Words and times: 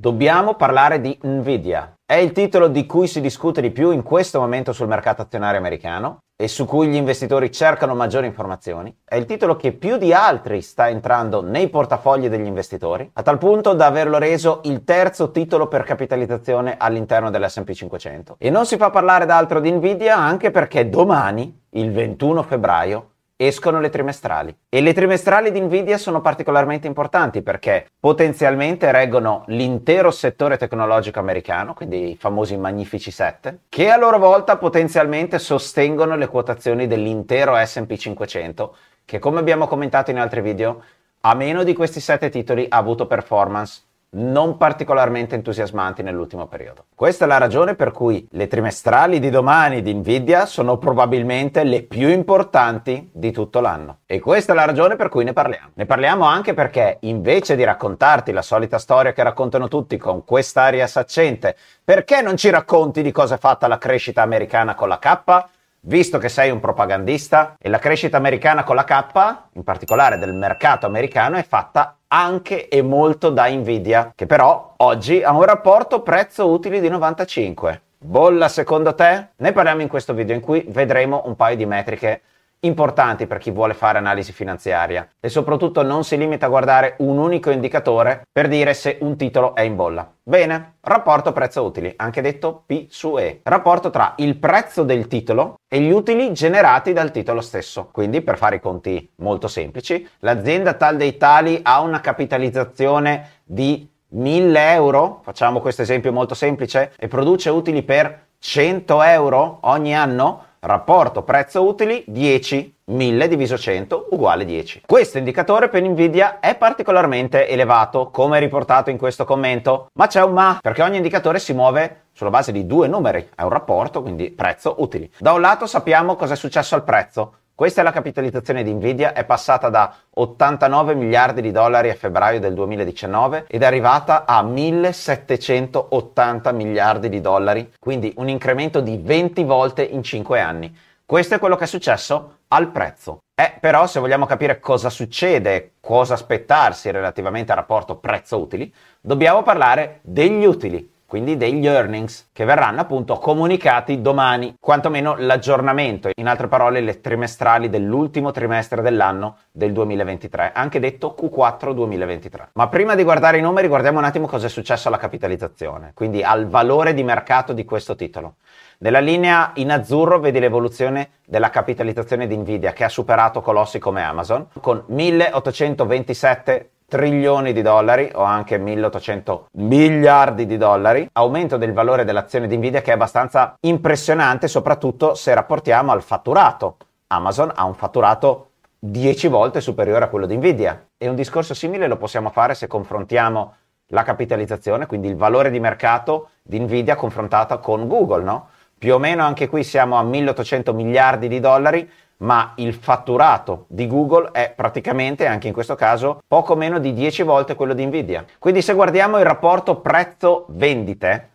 Dobbiamo 0.00 0.54
parlare 0.54 0.98
di 1.02 1.18
Nvidia. 1.22 1.92
È 2.06 2.14
il 2.14 2.32
titolo 2.32 2.68
di 2.68 2.86
cui 2.86 3.06
si 3.06 3.20
discute 3.20 3.60
di 3.60 3.70
più 3.70 3.90
in 3.90 4.02
questo 4.02 4.40
momento 4.40 4.72
sul 4.72 4.88
mercato 4.88 5.20
azionario 5.20 5.58
americano 5.58 6.20
e 6.40 6.48
su 6.48 6.64
cui 6.64 6.88
gli 6.88 6.94
investitori 6.94 7.52
cercano 7.52 7.94
maggiori 7.94 8.24
informazioni. 8.24 8.96
È 9.04 9.16
il 9.16 9.26
titolo 9.26 9.56
che 9.56 9.72
più 9.72 9.98
di 9.98 10.14
altri 10.14 10.62
sta 10.62 10.88
entrando 10.88 11.42
nei 11.42 11.68
portafogli 11.68 12.30
degli 12.30 12.46
investitori, 12.46 13.10
a 13.12 13.20
tal 13.20 13.36
punto 13.36 13.74
da 13.74 13.84
averlo 13.84 14.16
reso 14.16 14.60
il 14.64 14.84
terzo 14.84 15.32
titolo 15.32 15.68
per 15.68 15.82
capitalizzazione 15.82 16.76
all'interno 16.78 17.28
dell'S&P 17.28 17.70
500. 17.70 18.36
E 18.38 18.48
non 18.48 18.64
si 18.64 18.78
fa 18.78 18.88
parlare 18.88 19.26
d'altro 19.26 19.60
di 19.60 19.70
Nvidia 19.70 20.16
anche 20.16 20.50
perché 20.50 20.88
domani, 20.88 21.64
il 21.72 21.92
21 21.92 22.42
febbraio, 22.42 23.10
escono 23.46 23.80
le 23.80 23.88
trimestrali. 23.88 24.54
E 24.68 24.82
le 24.82 24.92
trimestrali 24.92 25.50
di 25.50 25.60
Nvidia 25.60 25.96
sono 25.96 26.20
particolarmente 26.20 26.86
importanti 26.86 27.40
perché 27.40 27.86
potenzialmente 27.98 28.92
reggono 28.92 29.44
l'intero 29.46 30.10
settore 30.10 30.58
tecnologico 30.58 31.20
americano, 31.20 31.72
quindi 31.72 32.10
i 32.10 32.16
famosi 32.16 32.58
magnifici 32.58 33.10
7, 33.10 33.60
che 33.70 33.90
a 33.90 33.96
loro 33.96 34.18
volta 34.18 34.58
potenzialmente 34.58 35.38
sostengono 35.38 36.16
le 36.16 36.28
quotazioni 36.28 36.86
dell'intero 36.86 37.56
SP 37.56 37.96
500, 37.96 38.76
che 39.06 39.18
come 39.18 39.38
abbiamo 39.38 39.66
commentato 39.66 40.10
in 40.10 40.18
altri 40.18 40.42
video, 40.42 40.82
a 41.22 41.34
meno 41.34 41.64
di 41.64 41.72
questi 41.72 42.00
7 42.00 42.28
titoli 42.28 42.66
ha 42.68 42.76
avuto 42.76 43.06
performance 43.06 43.82
non 44.12 44.56
particolarmente 44.56 45.36
entusiasmanti 45.36 46.02
nell'ultimo 46.02 46.46
periodo. 46.46 46.86
Questa 46.94 47.24
è 47.24 47.28
la 47.28 47.38
ragione 47.38 47.74
per 47.74 47.92
cui 47.92 48.26
le 48.32 48.48
trimestrali 48.48 49.20
di 49.20 49.30
domani 49.30 49.82
di 49.82 49.94
Nvidia 49.94 50.46
sono 50.46 50.78
probabilmente 50.78 51.62
le 51.62 51.82
più 51.82 52.08
importanti 52.08 53.10
di 53.12 53.30
tutto 53.30 53.60
l'anno. 53.60 53.98
E 54.06 54.18
questa 54.18 54.52
è 54.52 54.56
la 54.56 54.64
ragione 54.64 54.96
per 54.96 55.08
cui 55.08 55.24
ne 55.24 55.32
parliamo. 55.32 55.70
Ne 55.74 55.86
parliamo 55.86 56.24
anche 56.24 56.54
perché 56.54 56.98
invece 57.00 57.54
di 57.54 57.64
raccontarti 57.64 58.32
la 58.32 58.42
solita 58.42 58.78
storia 58.78 59.12
che 59.12 59.22
raccontano 59.22 59.68
tutti 59.68 59.96
con 59.96 60.24
quest'aria 60.24 60.86
saccente, 60.86 61.56
perché 61.84 62.20
non 62.20 62.36
ci 62.36 62.50
racconti 62.50 63.02
di 63.02 63.12
cosa 63.12 63.36
è 63.36 63.38
fatta 63.38 63.68
la 63.68 63.78
crescita 63.78 64.22
americana 64.22 64.74
con 64.74 64.88
la 64.88 64.98
K? 64.98 65.58
Visto 65.82 66.18
che 66.18 66.28
sei 66.28 66.50
un 66.50 66.60
propagandista 66.60 67.54
e 67.58 67.70
la 67.70 67.78
crescita 67.78 68.18
americana 68.18 68.64
con 68.64 68.76
la 68.76 68.84
K, 68.84 69.36
in 69.52 69.62
particolare 69.62 70.18
del 70.18 70.34
mercato 70.34 70.84
americano, 70.84 71.36
è 71.36 71.42
fatta 71.42 71.96
anche 72.06 72.68
e 72.68 72.82
molto 72.82 73.30
da 73.30 73.48
Nvidia, 73.48 74.12
che 74.14 74.26
però 74.26 74.74
oggi 74.76 75.22
ha 75.22 75.32
un 75.32 75.44
rapporto 75.44 76.02
prezzo-utili 76.02 76.80
di 76.80 76.90
95. 76.90 77.80
Bolla 77.96 78.48
secondo 78.48 78.94
te? 78.94 79.28
Ne 79.36 79.52
parliamo 79.52 79.80
in 79.80 79.88
questo 79.88 80.12
video 80.12 80.34
in 80.34 80.42
cui 80.42 80.66
vedremo 80.68 81.22
un 81.24 81.34
paio 81.34 81.56
di 81.56 81.64
metriche 81.64 82.22
importanti 82.60 83.26
per 83.26 83.38
chi 83.38 83.50
vuole 83.50 83.72
fare 83.72 83.96
analisi 83.96 84.32
finanziaria 84.32 85.08
e 85.18 85.30
soprattutto 85.30 85.82
non 85.82 86.04
si 86.04 86.18
limita 86.18 86.44
a 86.44 86.50
guardare 86.50 86.96
un 86.98 87.16
unico 87.16 87.50
indicatore 87.50 88.22
per 88.30 88.48
dire 88.48 88.74
se 88.74 88.98
un 89.00 89.16
titolo 89.16 89.54
è 89.54 89.62
in 89.62 89.76
bolla. 89.76 90.10
Bene, 90.30 90.74
rapporto 90.82 91.32
prezzo 91.32 91.64
utili, 91.64 91.92
anche 91.96 92.20
detto 92.20 92.62
P 92.64 92.86
su 92.88 93.18
E, 93.18 93.40
rapporto 93.42 93.90
tra 93.90 94.14
il 94.18 94.36
prezzo 94.36 94.84
del 94.84 95.08
titolo 95.08 95.56
e 95.66 95.80
gli 95.80 95.90
utili 95.90 96.32
generati 96.32 96.92
dal 96.92 97.10
titolo 97.10 97.40
stesso. 97.40 97.88
Quindi 97.90 98.20
per 98.22 98.38
fare 98.38 98.54
i 98.54 98.60
conti 98.60 99.10
molto 99.16 99.48
semplici, 99.48 100.08
l'azienda 100.20 100.74
tal 100.74 100.96
dei 100.96 101.16
tali 101.16 101.58
ha 101.64 101.80
una 101.80 102.00
capitalizzazione 102.00 103.40
di 103.42 103.90
1000 104.10 104.72
euro, 104.72 105.18
facciamo 105.24 105.58
questo 105.58 105.82
esempio 105.82 106.12
molto 106.12 106.34
semplice, 106.34 106.92
e 106.96 107.08
produce 107.08 107.50
utili 107.50 107.82
per 107.82 108.26
100 108.38 109.02
euro 109.02 109.58
ogni 109.62 109.96
anno, 109.96 110.44
rapporto 110.60 111.22
prezzo 111.22 111.66
utili 111.66 112.04
10 112.06 112.74
1000 112.90 113.28
diviso 113.28 113.56
100 113.56 114.08
uguale 114.10 114.44
10. 114.44 114.82
Questo 114.84 115.18
indicatore 115.18 115.68
per 115.68 115.82
Nvidia 115.82 116.40
è 116.40 116.56
particolarmente 116.56 117.48
elevato, 117.48 118.10
come 118.10 118.40
riportato 118.40 118.90
in 118.90 118.98
questo 118.98 119.24
commento, 119.24 119.86
ma 119.94 120.06
c'è 120.06 120.22
un 120.22 120.32
ma, 120.32 120.58
perché 120.60 120.82
ogni 120.82 120.96
indicatore 120.96 121.38
si 121.38 121.52
muove 121.52 122.02
sulla 122.12 122.30
base 122.30 122.52
di 122.52 122.66
due 122.66 122.88
numeri, 122.88 123.28
è 123.34 123.42
un 123.42 123.48
rapporto, 123.48 124.02
quindi 124.02 124.30
prezzo 124.30 124.74
utili. 124.78 125.10
Da 125.18 125.32
un 125.32 125.40
lato 125.40 125.66
sappiamo 125.66 126.16
cosa 126.16 126.34
è 126.34 126.36
successo 126.36 126.74
al 126.74 126.84
prezzo, 126.84 127.34
questa 127.60 127.82
è 127.82 127.84
la 127.84 127.92
capitalizzazione 127.92 128.62
di 128.62 128.72
Nvidia, 128.72 129.12
è 129.12 129.26
passata 129.26 129.68
da 129.68 129.94
89 130.14 130.94
miliardi 130.94 131.42
di 131.42 131.50
dollari 131.50 131.90
a 131.90 131.94
febbraio 131.94 132.40
del 132.40 132.54
2019 132.54 133.44
ed 133.48 133.62
è 133.62 133.66
arrivata 133.66 134.24
a 134.24 134.42
1780 134.42 136.52
miliardi 136.52 137.10
di 137.10 137.20
dollari, 137.20 137.70
quindi 137.78 138.14
un 138.16 138.30
incremento 138.30 138.80
di 138.80 138.96
20 138.96 139.44
volte 139.44 139.82
in 139.82 140.02
5 140.02 140.40
anni. 140.40 140.74
Questo 141.04 141.34
è 141.34 141.38
quello 141.38 141.56
che 141.56 141.64
è 141.64 141.66
successo 141.66 142.38
al 142.48 142.70
prezzo. 142.70 143.18
Eh, 143.34 143.52
però 143.60 143.86
se 143.86 144.00
vogliamo 144.00 144.24
capire 144.24 144.58
cosa 144.58 144.88
succede, 144.88 145.72
cosa 145.80 146.14
aspettarsi 146.14 146.90
relativamente 146.90 147.52
al 147.52 147.58
rapporto 147.58 147.96
prezzo-utili, 147.96 148.72
dobbiamo 149.02 149.42
parlare 149.42 149.98
degli 150.00 150.46
utili 150.46 150.90
quindi 151.10 151.36
degli 151.36 151.66
earnings 151.66 152.28
che 152.32 152.44
verranno 152.44 152.82
appunto 152.82 153.14
comunicati 153.14 154.00
domani, 154.00 154.54
quantomeno 154.60 155.16
l'aggiornamento, 155.18 156.08
in 156.14 156.28
altre 156.28 156.46
parole 156.46 156.80
le 156.80 157.00
trimestrali 157.00 157.68
dell'ultimo 157.68 158.30
trimestre 158.30 158.80
dell'anno 158.80 159.38
del 159.50 159.72
2023, 159.72 160.52
anche 160.54 160.78
detto 160.78 161.16
Q4 161.20 161.72
2023. 161.72 162.50
Ma 162.52 162.68
prima 162.68 162.94
di 162.94 163.02
guardare 163.02 163.38
i 163.38 163.42
numeri 163.42 163.66
guardiamo 163.66 163.98
un 163.98 164.04
attimo 164.04 164.28
cosa 164.28 164.46
è 164.46 164.48
successo 164.48 164.86
alla 164.86 164.98
capitalizzazione, 164.98 165.90
quindi 165.94 166.22
al 166.22 166.46
valore 166.46 166.94
di 166.94 167.02
mercato 167.02 167.52
di 167.52 167.64
questo 167.64 167.96
titolo. 167.96 168.36
Nella 168.78 169.00
linea 169.00 169.50
in 169.56 169.72
azzurro 169.72 170.20
vedi 170.20 170.38
l'evoluzione 170.38 171.10
della 171.26 171.50
capitalizzazione 171.50 172.28
di 172.28 172.36
Nvidia 172.36 172.72
che 172.72 172.84
ha 172.84 172.88
superato 172.88 173.40
colossi 173.40 173.80
come 173.80 174.04
Amazon 174.04 174.46
con 174.60 174.84
1827 174.86 176.70
trilioni 176.90 177.52
di 177.52 177.62
dollari 177.62 178.10
o 178.14 178.22
anche 178.22 178.58
1800 178.58 179.46
miliardi 179.52 180.44
di 180.44 180.56
dollari, 180.56 181.08
aumento 181.12 181.56
del 181.56 181.72
valore 181.72 182.04
dell'azione 182.04 182.48
di 182.48 182.56
Nvidia 182.56 182.82
che 182.82 182.90
è 182.90 182.94
abbastanza 182.94 183.54
impressionante, 183.60 184.48
soprattutto 184.48 185.14
se 185.14 185.32
rapportiamo 185.32 185.92
al 185.92 186.02
fatturato. 186.02 186.78
Amazon 187.06 187.52
ha 187.54 187.64
un 187.64 187.74
fatturato 187.74 188.48
10 188.80 189.28
volte 189.28 189.60
superiore 189.60 190.06
a 190.06 190.08
quello 190.08 190.26
di 190.26 190.36
Nvidia 190.36 190.86
e 190.98 191.08
un 191.08 191.14
discorso 191.14 191.54
simile 191.54 191.86
lo 191.86 191.96
possiamo 191.96 192.30
fare 192.30 192.54
se 192.54 192.66
confrontiamo 192.66 193.54
la 193.92 194.02
capitalizzazione, 194.02 194.86
quindi 194.86 195.08
il 195.08 195.16
valore 195.16 195.50
di 195.50 195.60
mercato 195.60 196.30
di 196.42 196.58
Nvidia 196.58 196.96
confrontata 196.96 197.58
con 197.58 197.86
Google, 197.86 198.24
no? 198.24 198.48
Più 198.76 198.94
o 198.94 198.98
meno 198.98 199.22
anche 199.22 199.48
qui 199.48 199.62
siamo 199.62 199.96
a 199.96 200.02
1800 200.02 200.72
miliardi 200.72 201.28
di 201.28 201.38
dollari, 201.38 201.88
ma 202.20 202.52
il 202.56 202.74
fatturato 202.74 203.64
di 203.68 203.86
Google 203.86 204.30
è 204.32 204.52
praticamente, 204.54 205.26
anche 205.26 205.46
in 205.46 205.52
questo 205.52 205.74
caso, 205.74 206.20
poco 206.26 206.54
meno 206.54 206.78
di 206.78 206.92
10 206.92 207.22
volte 207.22 207.54
quello 207.54 207.74
di 207.74 207.86
Nvidia. 207.86 208.24
Quindi 208.38 208.62
se 208.62 208.74
guardiamo 208.74 209.18
il 209.18 209.24
rapporto 209.24 209.76
prezzo-vendite, 209.80 211.28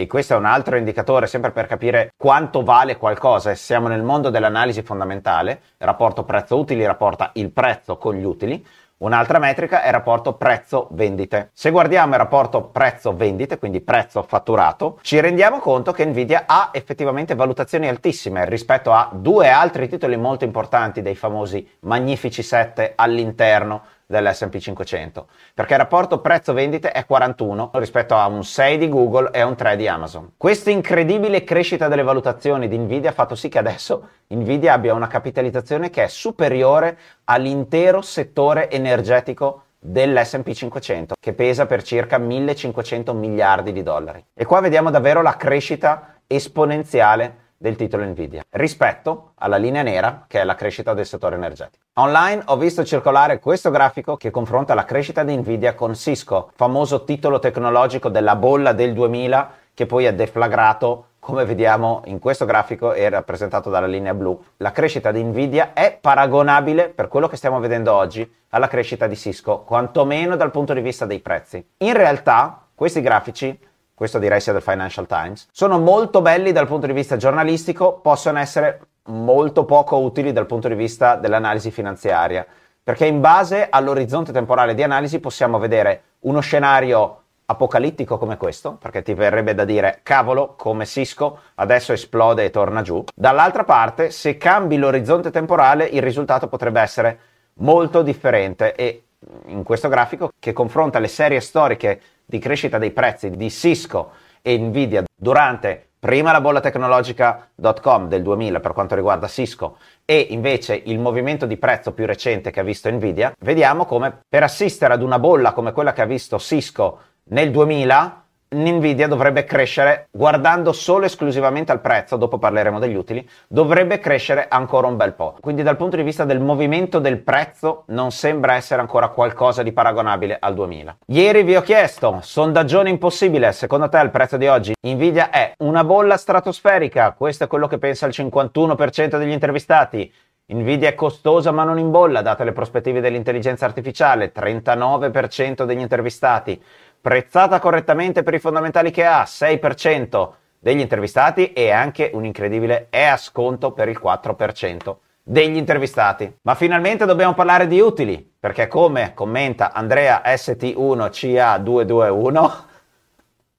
e 0.00 0.06
questo 0.06 0.34
è 0.34 0.36
un 0.36 0.44
altro 0.44 0.76
indicatore 0.76 1.26
sempre 1.26 1.50
per 1.50 1.66
capire 1.66 2.12
quanto 2.16 2.62
vale 2.62 2.96
qualcosa 2.96 3.50
e 3.50 3.56
siamo 3.56 3.88
nel 3.88 4.04
mondo 4.04 4.30
dell'analisi 4.30 4.82
fondamentale, 4.82 5.60
il 5.76 5.86
rapporto 5.86 6.22
prezzo-utili 6.22 6.86
rapporta 6.86 7.30
il 7.34 7.50
prezzo 7.50 7.96
con 7.96 8.14
gli 8.14 8.22
utili, 8.22 8.64
Un'altra 9.00 9.38
metrica 9.38 9.82
è 9.82 9.86
il 9.86 9.92
rapporto 9.92 10.32
prezzo-vendite. 10.32 11.50
Se 11.52 11.70
guardiamo 11.70 12.14
il 12.14 12.18
rapporto 12.18 12.64
prezzo-vendite, 12.64 13.56
quindi 13.56 13.80
prezzo 13.80 14.24
fatturato, 14.24 14.98
ci 15.02 15.20
rendiamo 15.20 15.60
conto 15.60 15.92
che 15.92 16.04
Nvidia 16.04 16.44
ha 16.46 16.70
effettivamente 16.72 17.36
valutazioni 17.36 17.86
altissime 17.86 18.44
rispetto 18.46 18.92
a 18.92 19.08
due 19.12 19.50
altri 19.50 19.88
titoli 19.88 20.16
molto 20.16 20.42
importanti 20.42 21.00
dei 21.00 21.14
famosi 21.14 21.64
magnifici 21.82 22.42
7 22.42 22.94
all'interno 22.96 23.82
dell'S&P 24.08 24.56
500, 24.56 25.26
perché 25.52 25.74
il 25.74 25.80
rapporto 25.80 26.20
prezzo-vendite 26.20 26.90
è 26.92 27.04
41 27.04 27.72
rispetto 27.74 28.14
a 28.14 28.26
un 28.26 28.42
6 28.42 28.78
di 28.78 28.88
Google 28.88 29.28
e 29.32 29.40
a 29.40 29.46
un 29.46 29.54
3 29.54 29.76
di 29.76 29.86
Amazon. 29.86 30.32
Questa 30.38 30.70
incredibile 30.70 31.44
crescita 31.44 31.88
delle 31.88 32.02
valutazioni 32.02 32.68
di 32.68 32.78
Nvidia 32.78 33.10
ha 33.10 33.12
fatto 33.12 33.34
sì 33.34 33.50
che 33.50 33.58
adesso 33.58 34.08
Nvidia 34.28 34.72
abbia 34.72 34.94
una 34.94 35.08
capitalizzazione 35.08 35.90
che 35.90 36.04
è 36.04 36.08
superiore 36.08 36.98
all'intero 37.24 38.00
settore 38.00 38.70
energetico 38.70 39.64
dell'S&P 39.78 40.52
500 40.52 41.14
che 41.20 41.34
pesa 41.34 41.66
per 41.66 41.82
circa 41.82 42.16
1500 42.16 43.12
miliardi 43.12 43.72
di 43.72 43.82
dollari. 43.82 44.24
E 44.32 44.46
qua 44.46 44.60
vediamo 44.60 44.88
davvero 44.88 45.20
la 45.20 45.36
crescita 45.36 46.14
esponenziale 46.26 47.47
del 47.58 47.76
titolo 47.76 48.04
Nvidia 48.04 48.44
rispetto 48.50 49.32
alla 49.34 49.56
linea 49.56 49.82
nera 49.82 50.24
che 50.28 50.40
è 50.40 50.44
la 50.44 50.54
crescita 50.54 50.94
del 50.94 51.04
settore 51.04 51.34
energetico. 51.34 51.84
Online 51.94 52.42
ho 52.46 52.56
visto 52.56 52.84
circolare 52.84 53.40
questo 53.40 53.70
grafico 53.70 54.16
che 54.16 54.30
confronta 54.30 54.74
la 54.74 54.84
crescita 54.84 55.24
di 55.24 55.36
Nvidia 55.36 55.74
con 55.74 55.96
Cisco, 55.96 56.52
famoso 56.54 57.02
titolo 57.02 57.40
tecnologico 57.40 58.08
della 58.08 58.36
bolla 58.36 58.72
del 58.72 58.92
2000 58.92 59.50
che 59.74 59.86
poi 59.86 60.04
è 60.04 60.14
deflagrato 60.14 61.06
come 61.18 61.44
vediamo 61.44 62.00
in 62.06 62.20
questo 62.20 62.46
grafico 62.46 62.92
è 62.92 63.10
rappresentato 63.10 63.68
dalla 63.68 63.86
linea 63.86 64.14
blu. 64.14 64.42
La 64.58 64.72
crescita 64.72 65.10
di 65.10 65.22
Nvidia 65.22 65.72
è 65.74 65.98
paragonabile 66.00 66.88
per 66.88 67.08
quello 67.08 67.28
che 67.28 67.36
stiamo 67.36 67.60
vedendo 67.60 67.92
oggi 67.92 68.26
alla 68.50 68.66
crescita 68.66 69.06
di 69.06 69.14
Cisco, 69.14 69.58
quantomeno 69.58 70.36
dal 70.36 70.50
punto 70.50 70.72
di 70.72 70.80
vista 70.80 71.04
dei 71.04 71.20
prezzi. 71.20 71.62
In 71.78 71.92
realtà 71.92 72.62
questi 72.74 73.02
grafici 73.02 73.58
questo 73.98 74.20
direi 74.20 74.40
sia 74.40 74.52
del 74.52 74.62
Financial 74.62 75.08
Times, 75.08 75.48
sono 75.50 75.80
molto 75.80 76.22
belli 76.22 76.52
dal 76.52 76.68
punto 76.68 76.86
di 76.86 76.92
vista 76.92 77.16
giornalistico, 77.16 77.98
possono 77.98 78.38
essere 78.38 78.80
molto 79.06 79.64
poco 79.64 79.98
utili 79.98 80.30
dal 80.30 80.46
punto 80.46 80.68
di 80.68 80.76
vista 80.76 81.16
dell'analisi 81.16 81.72
finanziaria, 81.72 82.46
perché 82.80 83.06
in 83.06 83.20
base 83.20 83.66
all'orizzonte 83.68 84.30
temporale 84.30 84.74
di 84.74 84.84
analisi 84.84 85.18
possiamo 85.18 85.58
vedere 85.58 86.02
uno 86.20 86.38
scenario 86.38 87.22
apocalittico 87.46 88.18
come 88.18 88.36
questo, 88.36 88.74
perché 88.74 89.02
ti 89.02 89.14
verrebbe 89.14 89.52
da 89.52 89.64
dire 89.64 89.98
cavolo, 90.04 90.54
come 90.56 90.86
Cisco 90.86 91.40
adesso 91.56 91.92
esplode 91.92 92.44
e 92.44 92.50
torna 92.50 92.82
giù. 92.82 93.02
Dall'altra 93.12 93.64
parte, 93.64 94.12
se 94.12 94.36
cambi 94.36 94.76
l'orizzonte 94.76 95.32
temporale, 95.32 95.86
il 95.86 96.02
risultato 96.02 96.46
potrebbe 96.46 96.80
essere 96.80 97.18
molto 97.54 98.02
differente 98.02 98.76
e 98.76 99.02
in 99.46 99.64
questo 99.64 99.88
grafico 99.88 100.30
che 100.38 100.52
confronta 100.52 101.00
le 101.00 101.08
serie 101.08 101.40
storiche 101.40 102.00
di 102.28 102.38
crescita 102.38 102.76
dei 102.76 102.90
prezzi 102.90 103.30
di 103.30 103.50
Cisco 103.50 104.10
e 104.42 104.58
Nvidia 104.58 105.04
durante 105.16 105.92
prima 105.98 106.30
la 106.30 106.42
bolla 106.42 106.60
tecnologica.com 106.60 108.06
del 108.06 108.22
2000 108.22 108.60
per 108.60 108.72
quanto 108.74 108.94
riguarda 108.94 109.28
Cisco 109.28 109.78
e 110.04 110.26
invece 110.30 110.80
il 110.84 110.98
movimento 110.98 111.46
di 111.46 111.56
prezzo 111.56 111.92
più 111.92 112.04
recente 112.04 112.50
che 112.50 112.60
ha 112.60 112.62
visto 112.62 112.90
Nvidia, 112.90 113.32
vediamo 113.40 113.86
come 113.86 114.20
per 114.28 114.42
assistere 114.42 114.92
ad 114.92 115.02
una 115.02 115.18
bolla 115.18 115.52
come 115.52 115.72
quella 115.72 115.94
che 115.94 116.02
ha 116.02 116.06
visto 116.06 116.38
Cisco 116.38 117.00
nel 117.30 117.50
2000 117.50 118.24
Nvidia 118.50 119.08
dovrebbe 119.08 119.44
crescere, 119.44 120.08
guardando 120.10 120.72
solo 120.72 121.02
e 121.02 121.06
esclusivamente 121.06 121.70
al 121.70 121.82
prezzo, 121.82 122.16
dopo 122.16 122.38
parleremo 122.38 122.78
degli 122.78 122.94
utili, 122.94 123.28
dovrebbe 123.46 123.98
crescere 123.98 124.46
ancora 124.48 124.86
un 124.86 124.96
bel 124.96 125.12
po'. 125.12 125.36
Quindi 125.40 125.62
dal 125.62 125.76
punto 125.76 125.96
di 125.96 126.02
vista 126.02 126.24
del 126.24 126.40
movimento 126.40 126.98
del 126.98 127.18
prezzo 127.18 127.82
non 127.88 128.10
sembra 128.10 128.54
essere 128.54 128.80
ancora 128.80 129.08
qualcosa 129.08 129.62
di 129.62 129.72
paragonabile 129.72 130.38
al 130.40 130.54
2000. 130.54 130.96
Ieri 131.08 131.42
vi 131.42 131.56
ho 131.56 131.62
chiesto, 131.62 132.20
sondaggione 132.22 132.88
impossibile, 132.88 133.52
secondo 133.52 133.90
te 133.90 133.98
il 133.98 134.10
prezzo 134.10 134.38
di 134.38 134.46
oggi 134.46 134.72
Nvidia 134.80 135.28
è 135.28 135.52
una 135.58 135.84
bolla 135.84 136.16
stratosferica? 136.16 137.12
Questo 137.12 137.44
è 137.44 137.46
quello 137.48 137.66
che 137.66 137.76
pensa 137.76 138.06
il 138.06 138.14
51% 138.16 139.18
degli 139.18 139.32
intervistati. 139.32 140.10
Nvidia 140.50 140.88
è 140.88 140.94
costosa 140.94 141.50
ma 141.50 141.62
non 141.64 141.78
in 141.78 141.90
bolla, 141.90 142.22
date 142.22 142.42
le 142.42 142.52
prospettive 142.52 143.02
dell'intelligenza 143.02 143.66
artificiale, 143.66 144.32
39% 144.32 145.64
degli 145.64 145.80
intervistati 145.80 146.58
prezzata 147.00 147.60
correttamente 147.60 148.22
per 148.22 148.34
i 148.34 148.38
fondamentali 148.38 148.90
che 148.90 149.04
ha, 149.04 149.22
6% 149.22 150.30
degli 150.58 150.80
intervistati 150.80 151.52
e 151.52 151.70
anche 151.70 152.10
un 152.12 152.24
incredibile 152.24 152.88
è 152.90 153.04
a 153.04 153.16
sconto 153.16 153.72
per 153.72 153.88
il 153.88 154.00
4% 154.02 154.96
degli 155.22 155.56
intervistati. 155.56 156.38
Ma 156.42 156.54
finalmente 156.54 157.04
dobbiamo 157.04 157.34
parlare 157.34 157.66
di 157.66 157.80
utili, 157.80 158.34
perché 158.38 158.66
come 158.66 159.12
commenta 159.14 159.72
Andrea 159.72 160.22
ST1CA221, 160.24 162.66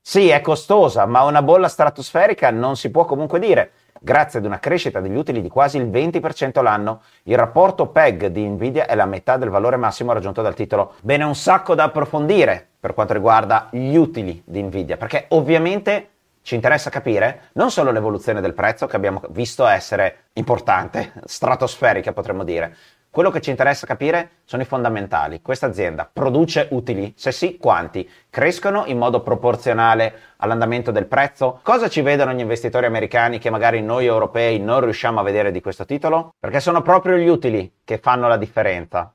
sì, 0.01 0.29
è 0.29 0.41
costosa, 0.41 1.05
ma 1.05 1.23
una 1.23 1.43
bolla 1.43 1.67
stratosferica 1.67 2.49
non 2.49 2.75
si 2.75 2.89
può 2.89 3.05
comunque 3.05 3.37
dire. 3.37 3.71
Grazie 4.01 4.39
ad 4.39 4.45
una 4.45 4.59
crescita 4.59 5.01
degli 5.01 5.15
utili 5.15 5.41
di 5.41 5.49
quasi 5.49 5.77
il 5.77 5.89
20% 5.89 6.61
l'anno, 6.61 7.01
il 7.23 7.35
rapporto 7.35 7.87
PEG 7.87 8.27
di 8.27 8.47
Nvidia 8.47 8.85
è 8.85 8.95
la 8.95 9.05
metà 9.05 9.35
del 9.35 9.49
valore 9.49 9.75
massimo 9.75 10.13
raggiunto 10.13 10.41
dal 10.41 10.55
titolo. 10.55 10.93
Bene, 11.01 11.25
un 11.25 11.35
sacco 11.35 11.75
da 11.75 11.83
approfondire 11.83 12.65
per 12.79 12.93
quanto 12.93 13.11
riguarda 13.11 13.67
gli 13.71 13.95
utili 13.95 14.41
di 14.45 14.63
Nvidia, 14.63 14.95
perché 14.95 15.25
ovviamente 15.29 16.09
ci 16.41 16.55
interessa 16.55 16.89
capire 16.89 17.49
non 17.53 17.71
solo 17.71 17.91
l'evoluzione 17.91 18.39
del 18.39 18.53
prezzo, 18.53 18.87
che 18.87 18.95
abbiamo 18.95 19.21
visto 19.29 19.65
essere 19.65 20.27
importante, 20.33 21.11
stratosferica 21.25 22.13
potremmo 22.13 22.45
dire, 22.45 22.75
quello 23.11 23.31
che 23.31 23.41
ci 23.41 23.49
interessa 23.49 23.87
capire 23.87 24.29
sono 24.43 24.61
i 24.61 24.65
fondamentali. 24.65 25.41
Questa 25.41 25.65
azienda 25.65 26.09
produce 26.11 26.67
utili? 26.71 27.13
Se 27.15 27.31
sì, 27.31 27.57
quanti? 27.57 28.07
Crescono 28.29 28.83
in 28.85 28.97
modo 28.97 29.21
proporzionale 29.21 30.13
all'andamento 30.37 30.91
del 30.91 31.07
prezzo? 31.07 31.59
Cosa 31.63 31.89
ci 31.89 32.01
vedono 32.01 32.33
gli 32.33 32.39
investitori 32.39 32.85
americani 32.85 33.39
che 33.39 33.49
magari 33.49 33.81
noi 33.81 34.05
europei 34.05 34.59
non 34.59 34.81
riusciamo 34.81 35.19
a 35.19 35.23
vedere 35.23 35.51
di 35.51 35.61
questo 35.61 35.85
titolo? 35.85 36.33
Perché 36.39 36.59
sono 36.59 36.81
proprio 36.81 37.17
gli 37.17 37.27
utili 37.27 37.79
che 37.83 37.97
fanno 37.97 38.27
la 38.27 38.37
differenza. 38.37 39.11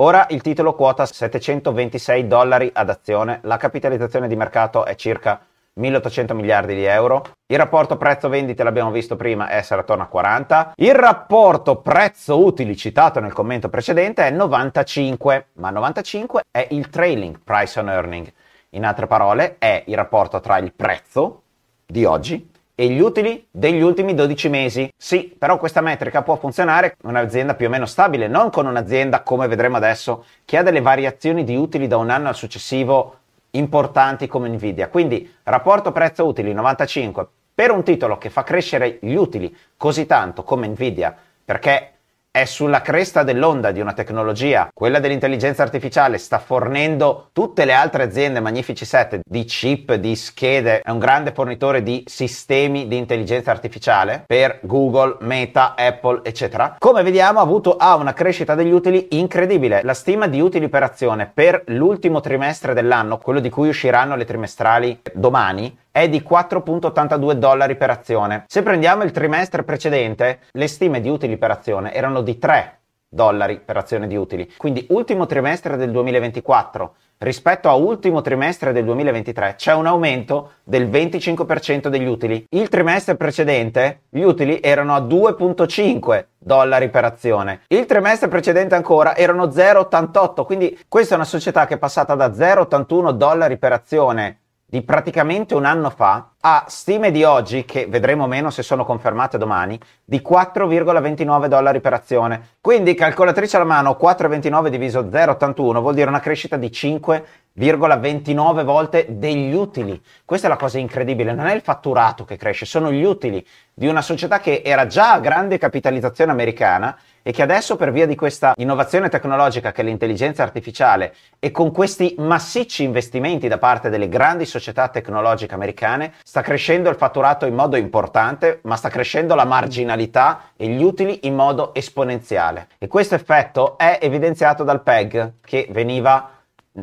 Ora 0.00 0.26
il 0.30 0.42
titolo 0.42 0.74
quota 0.74 1.06
726 1.06 2.26
dollari 2.28 2.70
ad 2.72 2.88
azione, 2.88 3.40
la 3.42 3.56
capitalizzazione 3.56 4.28
di 4.28 4.36
mercato 4.36 4.84
è 4.84 4.94
circa 4.94 5.40
1800 5.78 6.34
miliardi 6.34 6.74
di 6.74 6.84
euro. 6.84 7.24
Il 7.46 7.56
rapporto 7.56 7.96
prezzo-vendite 7.96 8.62
l'abbiamo 8.62 8.90
visto 8.90 9.16
prima 9.16 9.50
essere 9.50 9.80
attorno 9.80 10.02
a 10.02 10.06
40. 10.06 10.72
Il 10.76 10.94
rapporto 10.94 11.76
prezzo-utili 11.76 12.76
citato 12.76 13.20
nel 13.20 13.32
commento 13.32 13.68
precedente 13.68 14.26
è 14.26 14.30
95, 14.30 15.46
ma 15.54 15.70
95 15.70 16.42
è 16.50 16.66
il 16.70 16.90
trailing 16.90 17.40
price 17.42 17.78
on 17.80 17.88
earning. 17.88 18.30
In 18.70 18.84
altre 18.84 19.06
parole, 19.06 19.56
è 19.58 19.84
il 19.86 19.96
rapporto 19.96 20.40
tra 20.40 20.58
il 20.58 20.72
prezzo 20.74 21.42
di 21.86 22.04
oggi 22.04 22.56
e 22.80 22.86
gli 22.86 23.00
utili 23.00 23.44
degli 23.50 23.80
ultimi 23.80 24.14
12 24.14 24.48
mesi. 24.48 24.88
Sì, 24.96 25.34
però 25.36 25.58
questa 25.58 25.80
metrica 25.80 26.22
può 26.22 26.36
funzionare 26.36 26.94
con 26.96 27.10
un'azienda 27.10 27.54
più 27.54 27.66
o 27.66 27.70
meno 27.70 27.86
stabile, 27.86 28.28
non 28.28 28.50
con 28.50 28.66
un'azienda, 28.66 29.22
come 29.22 29.48
vedremo 29.48 29.78
adesso, 29.78 30.24
che 30.44 30.58
ha 30.58 30.62
delle 30.62 30.80
variazioni 30.80 31.42
di 31.42 31.56
utili 31.56 31.88
da 31.88 31.96
un 31.96 32.10
anno 32.10 32.28
al 32.28 32.36
successivo 32.36 33.17
importanti 33.52 34.26
come 34.26 34.48
Nvidia. 34.48 34.88
Quindi 34.88 35.32
rapporto 35.44 35.92
prezzo 35.92 36.26
utili 36.26 36.52
95 36.52 37.26
per 37.54 37.70
un 37.70 37.82
titolo 37.82 38.18
che 38.18 38.30
fa 38.30 38.42
crescere 38.44 38.98
gli 39.00 39.14
utili 39.14 39.54
così 39.76 40.06
tanto 40.06 40.44
come 40.44 40.68
Nvidia, 40.68 41.16
perché 41.44 41.97
è 42.30 42.44
sulla 42.44 42.82
cresta 42.82 43.22
dell'onda 43.22 43.72
di 43.72 43.80
una 43.80 43.94
tecnologia, 43.94 44.68
quella 44.72 45.00
dell'intelligenza 45.00 45.62
artificiale, 45.62 46.18
sta 46.18 46.38
fornendo 46.38 47.30
tutte 47.32 47.64
le 47.64 47.72
altre 47.72 48.02
aziende, 48.02 48.40
magnifici 48.40 48.84
set, 48.84 49.20
di 49.24 49.44
chip, 49.44 49.94
di 49.94 50.14
schede, 50.14 50.80
è 50.80 50.90
un 50.90 50.98
grande 50.98 51.32
fornitore 51.32 51.82
di 51.82 52.04
sistemi 52.06 52.86
di 52.86 52.96
intelligenza 52.96 53.50
artificiale 53.50 54.24
per 54.26 54.60
Google, 54.62 55.16
Meta, 55.20 55.74
Apple, 55.76 56.20
eccetera. 56.22 56.76
Come 56.78 57.02
vediamo 57.02 57.38
ha 57.40 57.42
avuto 57.42 57.76
ha 57.76 57.96
una 57.96 58.12
crescita 58.12 58.54
degli 58.54 58.72
utili 58.72 59.08
incredibile. 59.12 59.82
La 59.82 59.94
stima 59.94 60.28
di 60.28 60.40
utili 60.40 60.68
per 60.68 60.82
azione 60.82 61.30
per 61.32 61.64
l'ultimo 61.68 62.20
trimestre 62.20 62.74
dell'anno, 62.74 63.18
quello 63.18 63.40
di 63.40 63.50
cui 63.50 63.68
usciranno 63.68 64.16
le 64.16 64.24
trimestrali 64.24 65.00
domani, 65.12 65.76
è 65.98 66.08
di 66.08 66.24
4.82 66.28 67.32
dollari 67.32 67.76
per 67.76 67.90
azione. 67.90 68.44
Se 68.46 68.62
prendiamo 68.62 69.02
il 69.02 69.10
trimestre 69.10 69.64
precedente, 69.64 70.40
le 70.52 70.68
stime 70.68 71.00
di 71.00 71.08
utili 71.08 71.36
per 71.36 71.50
azione 71.50 71.92
erano 71.92 72.22
di 72.22 72.38
3 72.38 72.78
dollari 73.08 73.60
per 73.64 73.76
azione 73.76 74.06
di 74.06 74.16
utili. 74.16 74.52
Quindi 74.56 74.86
ultimo 74.90 75.26
trimestre 75.26 75.76
del 75.76 75.90
2024 75.90 76.94
rispetto 77.18 77.68
a 77.68 77.74
ultimo 77.74 78.20
trimestre 78.20 78.70
del 78.72 78.84
2023 78.84 79.54
c'è 79.56 79.74
un 79.74 79.86
aumento 79.86 80.52
del 80.62 80.88
25% 80.88 81.88
degli 81.88 82.06
utili. 82.06 82.44
Il 82.50 82.68
trimestre 82.68 83.16
precedente 83.16 84.02
gli 84.08 84.22
utili 84.22 84.60
erano 84.62 84.94
a 84.94 85.00
2.5 85.00 86.26
dollari 86.38 86.90
per 86.90 87.04
azione. 87.04 87.62
Il 87.68 87.86
trimestre 87.86 88.28
precedente 88.28 88.76
ancora 88.76 89.16
erano 89.16 89.46
0,88, 89.46 90.44
quindi 90.44 90.78
questa 90.86 91.14
è 91.14 91.16
una 91.16 91.26
società 91.26 91.66
che 91.66 91.74
è 91.74 91.78
passata 91.78 92.14
da 92.14 92.28
0,81 92.28 93.10
dollari 93.10 93.56
per 93.56 93.72
azione 93.72 94.38
di 94.70 94.82
praticamente 94.82 95.54
un 95.54 95.64
anno 95.64 95.88
fa 95.88 96.34
a 96.40 96.66
stime 96.68 97.10
di 97.10 97.24
oggi, 97.24 97.64
che 97.64 97.86
vedremo 97.88 98.28
meno 98.28 98.50
se 98.50 98.62
sono 98.62 98.84
confermate 98.84 99.38
domani, 99.38 99.78
di 100.04 100.22
4,29 100.24 101.46
dollari 101.46 101.80
per 101.80 101.94
azione. 101.94 102.50
Quindi 102.60 102.94
calcolatrice 102.94 103.56
alla 103.56 103.64
mano 103.64 103.98
4,29 104.00 104.68
diviso 104.68 105.02
0,81 105.02 105.80
vuol 105.80 105.94
dire 105.94 106.08
una 106.08 106.20
crescita 106.20 106.56
di 106.56 106.68
5,29 106.68 108.62
volte 108.62 109.06
degli 109.08 109.52
utili. 109.52 110.00
Questa 110.24 110.46
è 110.46 110.50
la 110.50 110.56
cosa 110.56 110.78
incredibile, 110.78 111.34
non 111.34 111.46
è 111.46 111.54
il 111.54 111.60
fatturato 111.60 112.24
che 112.24 112.36
cresce, 112.36 112.66
sono 112.66 112.92
gli 112.92 113.02
utili 113.02 113.44
di 113.74 113.88
una 113.88 114.02
società 114.02 114.38
che 114.38 114.62
era 114.64 114.86
già 114.86 115.12
a 115.14 115.20
grande 115.20 115.58
capitalizzazione 115.58 116.30
americana 116.30 116.96
e 117.22 117.30
che 117.30 117.42
adesso 117.42 117.76
per 117.76 117.92
via 117.92 118.06
di 118.06 118.14
questa 118.14 118.54
innovazione 118.56 119.10
tecnologica 119.10 119.70
che 119.70 119.82
è 119.82 119.84
l'intelligenza 119.84 120.42
artificiale 120.42 121.14
e 121.38 121.50
con 121.50 121.70
questi 121.72 122.14
massicci 122.16 122.84
investimenti 122.84 123.48
da 123.48 123.58
parte 123.58 123.90
delle 123.90 124.08
grandi 124.08 124.46
società 124.46 124.88
tecnologiche 124.88 125.52
americane 125.54 126.14
sta 126.24 126.37
crescendo 126.40 126.88
il 126.90 126.96
fatturato 126.96 127.46
in 127.46 127.54
modo 127.54 127.76
importante, 127.76 128.60
ma 128.62 128.76
sta 128.76 128.88
crescendo 128.88 129.34
la 129.34 129.44
marginalità 129.44 130.50
e 130.56 130.68
gli 130.68 130.82
utili 130.82 131.20
in 131.22 131.34
modo 131.34 131.74
esponenziale. 131.74 132.68
E 132.78 132.86
questo 132.86 133.14
effetto 133.14 133.76
è 133.78 133.98
evidenziato 134.00 134.64
dal 134.64 134.82
PEG 134.82 135.32
che 135.40 135.66
veniva 135.70 136.30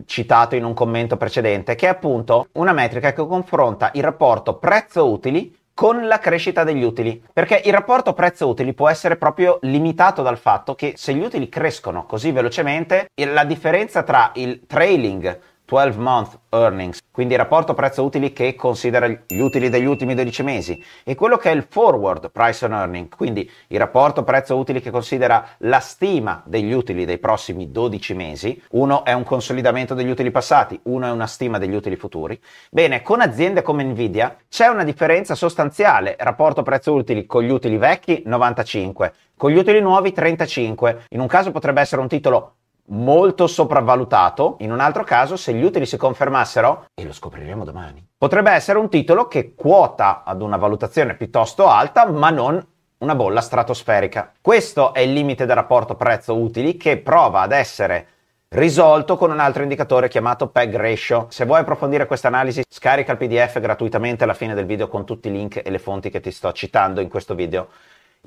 citato 0.05 0.55
in 0.55 0.65
un 0.65 0.74
commento 0.74 1.17
precedente, 1.17 1.75
che 1.75 1.85
è 1.85 1.89
appunto 1.89 2.47
una 2.53 2.74
metrica 2.74 3.13
che 3.13 3.25
confronta 3.25 3.91
il 3.93 4.03
rapporto 4.03 4.55
prezzo-utili 4.55 5.55
con 5.74 6.07
la 6.07 6.19
crescita 6.19 6.63
degli 6.63 6.83
utili, 6.83 7.21
perché 7.33 7.62
il 7.65 7.74
rapporto 7.74 8.13
prezzo-utili 8.13 8.74
può 8.74 8.88
essere 8.88 9.17
proprio 9.17 9.59
limitato 9.63 10.21
dal 10.21 10.38
fatto 10.38 10.74
che 10.74 10.93
se 10.95 11.13
gli 11.13 11.21
utili 11.21 11.50
crescono 11.50 12.05
così 12.05 12.31
velocemente, 12.31 13.07
la 13.15 13.43
differenza 13.43 14.03
tra 14.03 14.31
il 14.35 14.65
trailing 14.65 15.38
12 15.65 15.98
month 16.00 16.39
earnings, 16.50 17.00
quindi 17.12 17.34
il 17.34 17.39
rapporto 17.39 17.74
prezzo-utili 17.74 18.31
che 18.34 18.55
considera 18.55 19.07
gli 19.07 19.39
utili 19.39 19.69
degli 19.69 19.86
ultimi 19.86 20.13
12 20.13 20.43
mesi, 20.43 20.84
e 21.03 21.15
quello 21.15 21.38
che 21.38 21.51
è 21.51 21.53
il 21.53 21.65
forward 21.67 22.31
price 22.31 22.65
on 22.65 22.74
earning, 22.74 23.13
quindi 23.15 23.50
il 23.67 23.79
rapporto 23.79 24.24
prezzo-utili 24.24 24.81
che 24.81 24.91
considera 24.91 25.48
la 25.60 25.79
stima 25.79 26.41
degli 26.45 26.72
utili 26.72 27.05
dei 27.05 27.17
prossimi 27.17 27.72
12 27.72 28.13
mesi. 28.13 28.62
Uno 28.72 29.03
è 29.03 29.13
un 29.13 29.24
consolidamento 29.24 29.93
degli 29.93 30.10
utili 30.10 30.31
passati, 30.31 30.79
uno 30.84 31.07
è 31.07 31.12
una 31.12 31.27
stima 31.27 31.57
degli 31.57 31.75
utili 31.75 31.95
futuri. 31.95 32.39
Bene, 32.69 33.01
con 33.01 33.22
aziende 33.22 33.62
come 33.62 33.84
Nvidia 33.84 34.36
c'è 34.50 34.67
una 34.67 34.84
differenza 34.84 35.36
sostanziale, 35.36 36.15
rapporto 36.19 36.62
prezzo-utili 36.62 37.25
con 37.25 37.43
gli 37.43 37.50
utili 37.50 37.77
vecchi 37.77 38.22
95, 38.25 39.13
con 39.36 39.51
gli 39.51 39.57
utili 39.57 39.81
nuovi 39.81 40.12
35. 40.12 41.05
In 41.10 41.19
un 41.19 41.27
caso 41.27 41.51
potrebbe 41.51 41.81
essere 41.81 42.01
un 42.01 42.07
titolo 42.07 42.55
molto 42.87 43.47
sopravvalutato, 43.47 44.57
in 44.59 44.71
un 44.71 44.79
altro 44.79 45.03
caso 45.03 45.37
se 45.37 45.53
gli 45.53 45.63
utili 45.63 45.85
si 45.85 45.97
confermassero, 45.97 46.85
e 46.93 47.05
lo 47.05 47.13
scopriremo 47.13 47.63
domani, 47.63 48.05
potrebbe 48.17 48.51
essere 48.51 48.77
un 48.77 48.89
titolo 48.89 49.27
che 49.27 49.53
quota 49.55 50.23
ad 50.23 50.41
una 50.41 50.57
valutazione 50.57 51.15
piuttosto 51.15 51.67
alta, 51.67 52.05
ma 52.09 52.29
non 52.29 52.63
una 52.97 53.15
bolla 53.15 53.41
stratosferica. 53.41 54.31
Questo 54.41 54.93
è 54.93 54.99
il 54.99 55.13
limite 55.13 55.45
del 55.45 55.55
rapporto 55.55 55.95
prezzo-utili 55.95 56.77
che 56.77 56.97
prova 56.97 57.41
ad 57.41 57.51
essere 57.51 58.07
risolto 58.49 59.17
con 59.17 59.31
un 59.31 59.39
altro 59.39 59.63
indicatore 59.63 60.07
chiamato 60.07 60.47
PEG 60.47 60.75
ratio. 60.75 61.27
Se 61.29 61.45
vuoi 61.45 61.59
approfondire 61.59 62.05
questa 62.05 62.29
analisi, 62.29 62.63
scarica 62.67 63.11
il 63.11 63.17
PDF 63.17 63.59
gratuitamente 63.59 64.23
alla 64.23 64.33
fine 64.33 64.53
del 64.53 64.65
video 64.65 64.87
con 64.87 65.05
tutti 65.05 65.27
i 65.27 65.31
link 65.31 65.61
e 65.63 65.69
le 65.69 65.79
fonti 65.79 66.09
che 66.09 66.21
ti 66.21 66.31
sto 66.31 66.51
citando 66.53 67.01
in 67.01 67.09
questo 67.09 67.35
video. 67.35 67.67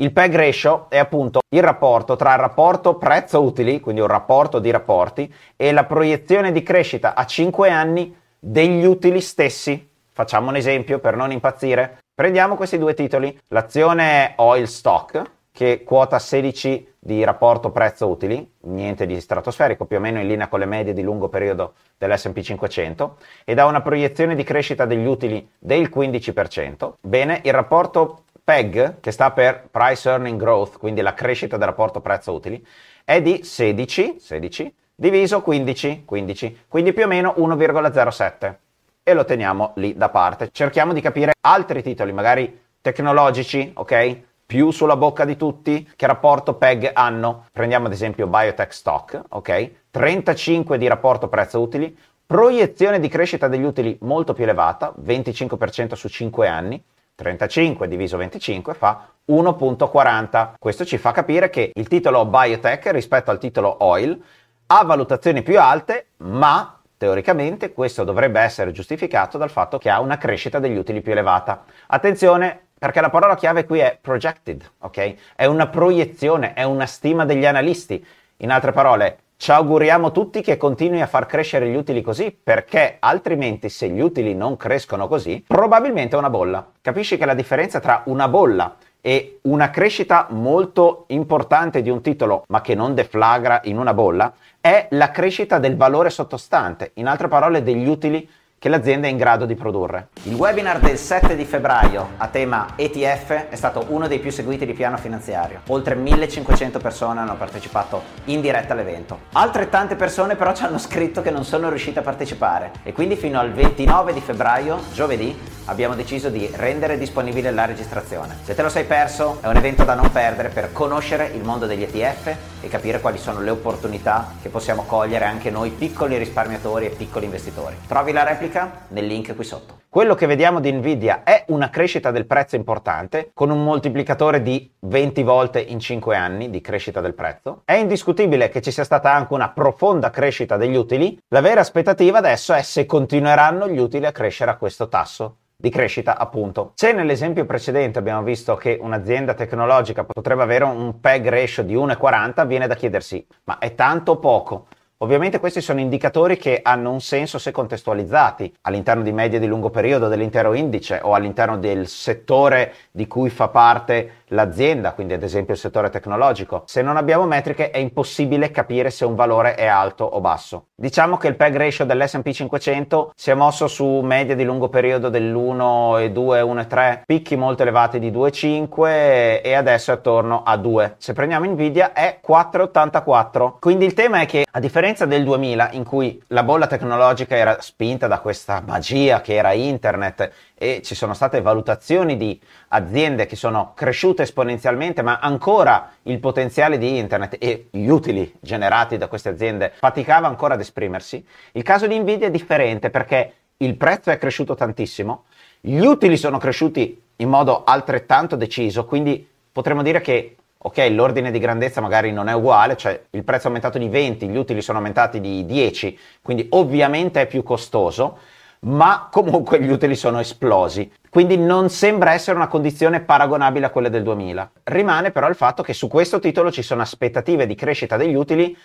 Il 0.00 0.12
PEG 0.12 0.37
ratio 0.37 0.87
è 0.90 0.97
appunto 0.97 1.40
il 1.49 1.61
rapporto 1.61 2.14
tra 2.14 2.35
il 2.35 2.38
rapporto 2.38 2.95
prezzo-utili, 2.95 3.81
quindi 3.81 4.00
un 4.00 4.07
rapporto 4.07 4.61
di 4.61 4.71
rapporti, 4.71 5.33
e 5.57 5.73
la 5.73 5.87
proiezione 5.87 6.52
di 6.52 6.62
crescita 6.62 7.17
a 7.17 7.26
5 7.26 7.69
anni 7.69 8.17
degli 8.38 8.85
utili 8.85 9.21
stessi. 9.21 9.90
Facciamo 10.12 10.50
un 10.50 10.57
esempio 10.57 11.00
per 11.00 11.17
non 11.17 11.33
impazzire. 11.33 11.99
Prendiamo 12.14 12.55
questi 12.55 12.78
due 12.78 12.95
titoli. 12.95 13.37
L'azione 13.49 14.35
Oil 14.37 14.69
Stock, 14.69 15.21
che 15.50 15.83
quota 15.83 16.21
16 16.21 16.93
di 17.00 17.25
rapporto 17.25 17.71
prezzo-utili, 17.71 18.52
niente 18.61 19.05
di 19.05 19.21
stratosferico, 19.21 19.85
più 19.85 19.97
o 19.97 20.00
meno 20.00 20.21
in 20.21 20.28
linea 20.28 20.47
con 20.47 20.61
le 20.61 20.67
medie 20.67 20.93
di 20.93 21.02
lungo 21.02 21.28
periodo 21.28 21.73
dell'S&P 21.97 22.40
500, 22.40 23.17
ed 23.45 23.59
ha 23.59 23.67
una 23.67 23.83
proiezione 23.83 24.37
di 24.37 24.45
crescita 24.45 24.85
degli 24.85 25.07
utili 25.07 25.49
del 25.59 25.90
15%. 25.93 26.93
Bene, 27.00 27.40
il 27.43 27.52
rapporto 27.52 28.25
PEG, 28.49 29.00
che 29.00 29.11
sta 29.11 29.31
per 29.33 29.69
Price 29.71 30.09
Earning 30.09 30.40
Growth, 30.40 30.78
quindi 30.78 31.02
la 31.02 31.12
crescita 31.12 31.59
del 31.59 31.67
rapporto 31.67 32.00
prezzo-utili, 32.00 32.67
è 33.05 33.21
di 33.21 33.45
16, 33.45 34.17
16 34.19 34.75
diviso 34.95 35.43
15, 35.43 36.05
15, 36.07 36.64
quindi 36.67 36.95
più 36.95 37.05
o 37.05 37.09
meno 37.09 37.35
1,07 37.37 38.55
e 39.02 39.12
lo 39.12 39.26
teniamo 39.26 39.73
lì 39.75 39.95
da 39.95 40.09
parte. 40.09 40.49
Cerchiamo 40.50 40.95
di 40.95 41.02
capire 41.02 41.35
altri 41.43 41.83
titoli, 41.83 42.11
magari 42.11 42.59
tecnologici, 42.81 43.71
ok? 43.75 44.19
Più 44.47 44.71
sulla 44.71 44.97
bocca 44.97 45.26
di 45.26 45.37
tutti, 45.37 45.87
che 45.95 46.07
rapporto 46.07 46.55
PEG 46.55 46.93
hanno? 46.95 47.49
Prendiamo 47.52 47.85
ad 47.85 47.93
esempio 47.93 48.28
Biotech 48.28 48.73
Stock, 48.73 49.25
ok? 49.28 49.71
35 49.90 50.78
di 50.78 50.88
rapporto 50.88 51.28
prezzo-utili, 51.28 51.95
proiezione 52.25 52.99
di 52.99 53.09
crescita 53.09 53.47
degli 53.47 53.64
utili 53.64 53.99
molto 54.00 54.33
più 54.33 54.45
elevata, 54.45 54.95
25% 54.99 55.93
su 55.93 56.09
5 56.09 56.49
anni, 56.49 56.83
35 57.18 57.88
diviso 57.88 58.16
25 58.16 58.75
fa 58.75 59.08
1.40. 59.28 60.52
Questo 60.56 60.84
ci 60.84 60.98
fa 60.98 61.10
capire 61.10 61.50
che 61.50 61.72
il 61.75 61.88
titolo 61.88 62.25
biotech 62.25 62.92
rispetto 62.92 63.32
al 63.32 63.40
titolo 63.40 63.78
oil 63.80 64.22
ha 64.66 64.84
valutazioni 64.84 65.42
più 65.42 65.58
alte, 65.60 66.10
ma 66.18 66.80
teoricamente 66.96 67.72
questo 67.72 68.04
dovrebbe 68.04 68.38
essere 68.38 68.70
giustificato 68.70 69.37
dal 69.37 69.50
fatto 69.50 69.78
che 69.78 69.90
ha 69.90 69.98
una 69.98 70.16
crescita 70.16 70.60
degli 70.60 70.76
utili 70.76 71.00
più 71.00 71.10
elevata. 71.10 71.64
Attenzione 71.88 72.66
perché 72.78 73.00
la 73.00 73.10
parola 73.10 73.34
chiave 73.34 73.64
qui 73.66 73.80
è 73.80 73.98
projected, 74.00 74.70
ok? 74.78 75.14
È 75.34 75.44
una 75.44 75.66
proiezione, 75.66 76.52
è 76.52 76.62
una 76.62 76.87
stima 76.87 77.25
degli 77.25 77.46
analisti. 77.46 78.04
In 78.37 78.52
altre 78.52 78.70
parole, 78.70 79.18
ci 79.38 79.52
auguriamo 79.52 80.11
tutti 80.11 80.42
che 80.42 80.57
continui 80.57 81.00
a 81.00 81.07
far 81.07 81.26
crescere 81.26 81.71
gli 81.71 81.76
utili 81.76 82.02
così, 82.02 82.37
perché 82.42 82.97
altrimenti 82.99 83.68
se 83.68 83.88
gli 83.88 84.00
utili 84.00 84.35
non 84.35 84.57
crescono 84.57 85.07
così, 85.07 85.45
probabilmente 85.47 86.16
è 86.16 86.18
una 86.18 86.28
bolla. 86.28 86.66
Capisci 86.83 87.16
che 87.16 87.25
la 87.25 87.35
differenza 87.35 87.78
tra 87.78 88.02
una 88.07 88.26
bolla 88.26 88.75
e 89.00 89.38
una 89.42 89.71
crescita 89.71 90.26
molto 90.30 91.04
importante 91.09 91.83
di 91.83 91.88
un 91.88 92.02
titolo, 92.02 92.42
ma 92.49 92.61
che 92.61 92.75
non 92.75 92.97
deflagra 92.97 93.61
in 93.64 93.78
una 93.78 93.95
bolla, 93.95 94.35
è 94.61 94.88
la 94.90 95.12
crescita 95.12 95.61
del 95.61 95.76
valore 95.76 96.11
sottostante, 96.11 96.90
in 96.95 97.07
altre 97.07 97.28
parole 97.28 97.62
degli 97.62 97.87
utili 97.87 98.28
che 98.58 98.68
l'azienda 98.68 99.06
è 99.06 99.10
in 99.10 99.16
grado 99.16 99.46
di 99.46 99.54
produrre. 99.54 100.08
Il 100.24 100.34
webinar 100.34 100.80
del 100.80 100.98
7 100.98 101.36
di 101.36 101.44
febbraio 101.44 102.10
a 102.16 102.26
tema 102.28 102.74
ETF 102.74 103.48
è 103.48 103.54
stato 103.54 103.86
uno 103.88 104.08
dei 104.08 104.18
più 104.18 104.30
seguiti 104.30 104.66
di 104.66 104.72
piano 104.72 104.96
finanziario. 104.96 105.60
Oltre 105.68 105.94
1500 105.94 106.78
persone 106.80 107.20
hanno 107.20 107.36
partecipato 107.36 108.02
in 108.24 108.40
diretta 108.40 108.72
all'evento. 108.72 109.20
Altrettante 109.32 109.94
persone 109.94 110.34
però 110.34 110.52
ci 110.54 110.64
hanno 110.64 110.78
scritto 110.78 111.22
che 111.22 111.30
non 111.30 111.44
sono 111.44 111.68
riuscite 111.68 112.00
a 112.00 112.02
partecipare 112.02 112.72
e 112.82 112.92
quindi 112.92 113.14
fino 113.16 113.38
al 113.38 113.52
29 113.52 114.12
di 114.12 114.20
febbraio, 114.20 114.80
giovedì, 114.92 115.36
abbiamo 115.68 115.94
deciso 115.94 116.28
di 116.28 116.50
rendere 116.54 116.98
disponibile 116.98 117.50
la 117.50 117.64
registrazione. 117.64 118.37
Se 118.42 118.54
te 118.54 118.62
lo 118.62 118.68
sei 118.68 118.84
perso, 118.84 119.38
è 119.40 119.46
un 119.46 119.56
evento 119.56 119.84
da 119.84 119.94
non 119.94 120.10
perdere 120.10 120.48
per 120.48 120.72
conoscere 120.72 121.30
il 121.34 121.42
mondo 121.42 121.66
degli 121.66 121.82
ETF 121.82 122.37
e 122.60 122.68
capire 122.68 123.00
quali 123.00 123.18
sono 123.18 123.40
le 123.40 123.50
opportunità 123.50 124.32
che 124.42 124.48
possiamo 124.48 124.84
cogliere 124.84 125.25
anche 125.25 125.50
noi 125.50 125.70
piccoli 125.70 126.18
risparmiatori 126.18 126.87
e 126.87 126.90
piccoli 126.90 127.26
investitori. 127.26 127.76
Trovi 127.87 128.12
la 128.12 128.25
replica 128.25 128.87
nel 128.88 129.06
link 129.06 129.34
qui 129.34 129.44
sotto. 129.44 129.78
Quello 129.90 130.14
che 130.14 130.26
vediamo 130.26 130.61
di 130.61 130.71
Nvidia 130.71 131.23
è 131.23 131.45
una 131.49 131.71
crescita 131.71 132.11
del 132.11 132.26
prezzo 132.26 132.57
importante, 132.57 133.30
con 133.33 133.49
un 133.49 133.64
moltiplicatore 133.64 134.42
di 134.42 134.71
20 134.80 135.23
volte 135.23 135.61
in 135.61 135.80
5 135.80 136.14
anni 136.14 136.50
di 136.50 136.61
crescita 136.61 137.00
del 137.00 137.14
prezzo. 137.14 137.62
È 137.64 137.73
indiscutibile 137.73 138.50
che 138.50 138.61
ci 138.61 138.71
sia 138.71 138.85
stata 138.85 139.11
anche 139.11 139.33
una 139.33 139.49
profonda 139.49 140.11
crescita 140.11 140.59
degli 140.59 140.76
utili. 140.76 141.18
La 141.28 141.40
vera 141.40 141.61
aspettativa 141.61 142.18
adesso 142.18 142.52
è 142.52 142.61
se 142.61 142.85
continueranno 142.85 143.66
gli 143.66 143.78
utili 143.78 144.04
a 144.04 144.12
crescere 144.12 144.50
a 144.50 144.57
questo 144.57 144.88
tasso 144.88 145.37
di 145.57 145.71
crescita 145.71 146.18
appunto. 146.18 146.73
Se 146.75 146.92
nell'esempio 146.92 147.47
precedente 147.47 147.99
abbiamo 147.99 148.23
visto 148.23 148.57
che 148.57 148.78
un'azienda 148.78 149.33
tecnologica 149.33 150.04
potrebbe 150.04 150.42
avere 150.42 150.64
un 150.64 151.00
PEG 151.00 151.28
ratio 151.28 151.64
di 151.64 151.75
1,40, 151.75 152.47
viene 152.47 152.66
da 152.66 152.75
chiedersi 152.75 153.26
ma 153.45 153.57
è 153.57 153.75
tanto 153.75 154.18
poco? 154.18 154.66
Ovviamente 155.00 155.38
questi 155.38 155.61
sono 155.61 155.78
indicatori 155.78 156.37
che 156.37 156.59
hanno 156.61 156.90
un 156.90 157.00
senso 157.00 157.38
se 157.38 157.52
contestualizzati 157.52 158.52
all'interno 158.62 159.05
di 159.05 159.12
medie 159.12 159.38
di 159.38 159.47
lungo 159.47 159.71
periodo 159.71 160.09
dell'intero 160.09 160.55
indice 160.55 160.99
o 161.00 161.14
all'interno 161.14 161.57
del 161.57 161.87
settore 161.87 162.75
di 162.90 163.07
cui 163.07 163.31
fa 163.31 163.47
parte 163.47 164.17
l'azienda, 164.28 164.92
quindi 164.92 165.14
ad 165.14 165.23
esempio 165.23 165.54
il 165.54 165.61
settore 165.61 165.90
tecnologico. 165.90 166.62
Se 166.66 166.82
non 166.82 166.97
abbiamo 166.97 167.26
metriche 167.26 167.70
è 167.70 167.78
impossibile 167.78 168.50
capire 168.50 168.90
se 168.90 169.04
un 169.04 169.14
valore 169.14 169.54
è 169.54 169.66
alto 169.66 170.04
o 170.04 170.20
basso. 170.20 170.66
Diciamo 170.75 171.16
che 171.16 171.28
il 171.28 171.37
PEG 171.37 171.56
ratio 171.56 171.85
dell'S&P 171.85 172.30
500 172.30 173.12
si 173.14 173.30
è 173.30 173.35
mosso 173.35 173.66
su 173.66 174.00
medie 174.00 174.37
di 174.37 174.44
lungo 174.44 174.68
periodo 174.68 175.08
dell'1,2, 175.08 176.12
1,3, 176.12 177.02
picchi 177.04 177.37
molto 177.37 177.62
elevati 177.62 177.99
di 177.99 178.11
2,5 178.11 179.40
e 179.42 179.54
adesso 179.54 179.90
è 179.90 179.94
attorno 179.94 180.42
a 180.44 180.56
2. 180.56 180.94
Se 180.99 181.12
prendiamo 181.12 181.47
Nvidia 181.47 181.92
è 181.92 182.20
4,84. 182.26 183.54
Quindi 183.58 183.85
il 183.85 183.94
tema 183.94 184.20
è 184.20 184.26
che 184.26 184.47
a 184.50 184.61
differenza 184.61 185.06
del 185.06 185.25
2000 185.25 185.70
in 185.73 185.85
cui 185.85 186.23
la 186.28 186.42
bolla 186.42 186.66
tecnologica 186.66 187.37
era 187.37 187.56
spinta 187.61 188.06
da 188.06 188.20
questa 188.20 188.62
magia 188.64 189.20
che 189.20 189.35
era 189.35 189.52
internet 189.52 190.30
e 190.58 190.82
ci 190.82 190.96
sono 190.96 191.14
state 191.14 191.40
valutazioni 191.40 192.16
di 192.16 192.38
aziende 192.68 193.26
che 193.26 193.36
sono 193.36 193.72
cresciute 193.74 194.22
esponenzialmente, 194.22 195.02
ma 195.02 195.20
ancora 195.20 195.92
il 196.02 196.18
potenziale 196.18 196.78
di 196.78 196.98
internet 196.98 197.36
e 197.38 197.68
gli 197.70 197.86
utili 197.86 198.34
generati 198.40 198.96
da 198.96 199.06
queste 199.06 199.28
aziende 199.28 199.72
faticava 199.76 200.26
ancora 200.26 200.54
ad 200.54 200.60
esprimersi, 200.60 201.24
il 201.52 201.62
caso 201.62 201.86
di 201.86 201.98
Nvidia 201.98 202.26
è 202.26 202.30
differente 202.30 202.90
perché 202.90 203.34
il 203.58 203.76
prezzo 203.76 204.10
è 204.10 204.18
cresciuto 204.18 204.54
tantissimo, 204.54 205.24
gli 205.60 205.84
utili 205.84 206.16
sono 206.16 206.38
cresciuti 206.38 207.00
in 207.16 207.28
modo 207.28 207.64
altrettanto 207.64 208.36
deciso, 208.36 208.84
quindi 208.84 209.26
potremmo 209.50 209.82
dire 209.82 210.00
che 210.00 210.36
ok, 210.60 210.88
l'ordine 210.90 211.30
di 211.30 211.38
grandezza 211.38 211.80
magari 211.80 212.12
non 212.12 212.28
è 212.28 212.34
uguale, 212.34 212.76
cioè 212.76 213.00
il 213.10 213.22
prezzo 213.22 213.44
è 213.44 213.46
aumentato 213.46 213.78
di 213.78 213.88
20, 213.88 214.28
gli 214.28 214.36
utili 214.36 214.60
sono 214.60 214.78
aumentati 214.78 215.20
di 215.20 215.46
10, 215.46 215.98
quindi 216.20 216.46
ovviamente 216.50 217.20
è 217.20 217.26
più 217.26 217.44
costoso, 217.44 218.18
ma 218.60 219.08
comunque 219.10 219.60
gli 219.60 219.70
utili 219.70 219.94
sono 219.94 220.18
esplosi. 220.20 220.90
Quindi 221.10 221.36
non 221.36 221.70
sembra 221.70 222.12
essere 222.12 222.36
una 222.36 222.48
condizione 222.48 223.00
paragonabile 223.00 223.66
a 223.66 223.70
quelle 223.70 223.90
del 223.90 224.02
2000. 224.02 224.50
Rimane 224.64 225.10
però 225.10 225.28
il 225.28 225.34
fatto 225.34 225.62
che 225.62 225.72
su 225.72 225.88
questo 225.88 226.18
titolo 226.18 226.50
ci 226.50 226.62
sono 226.62 226.82
aspettative 226.82 227.46
di 227.46 227.54
crescita 227.54 227.96
degli 227.96 228.14
utili 228.14 228.56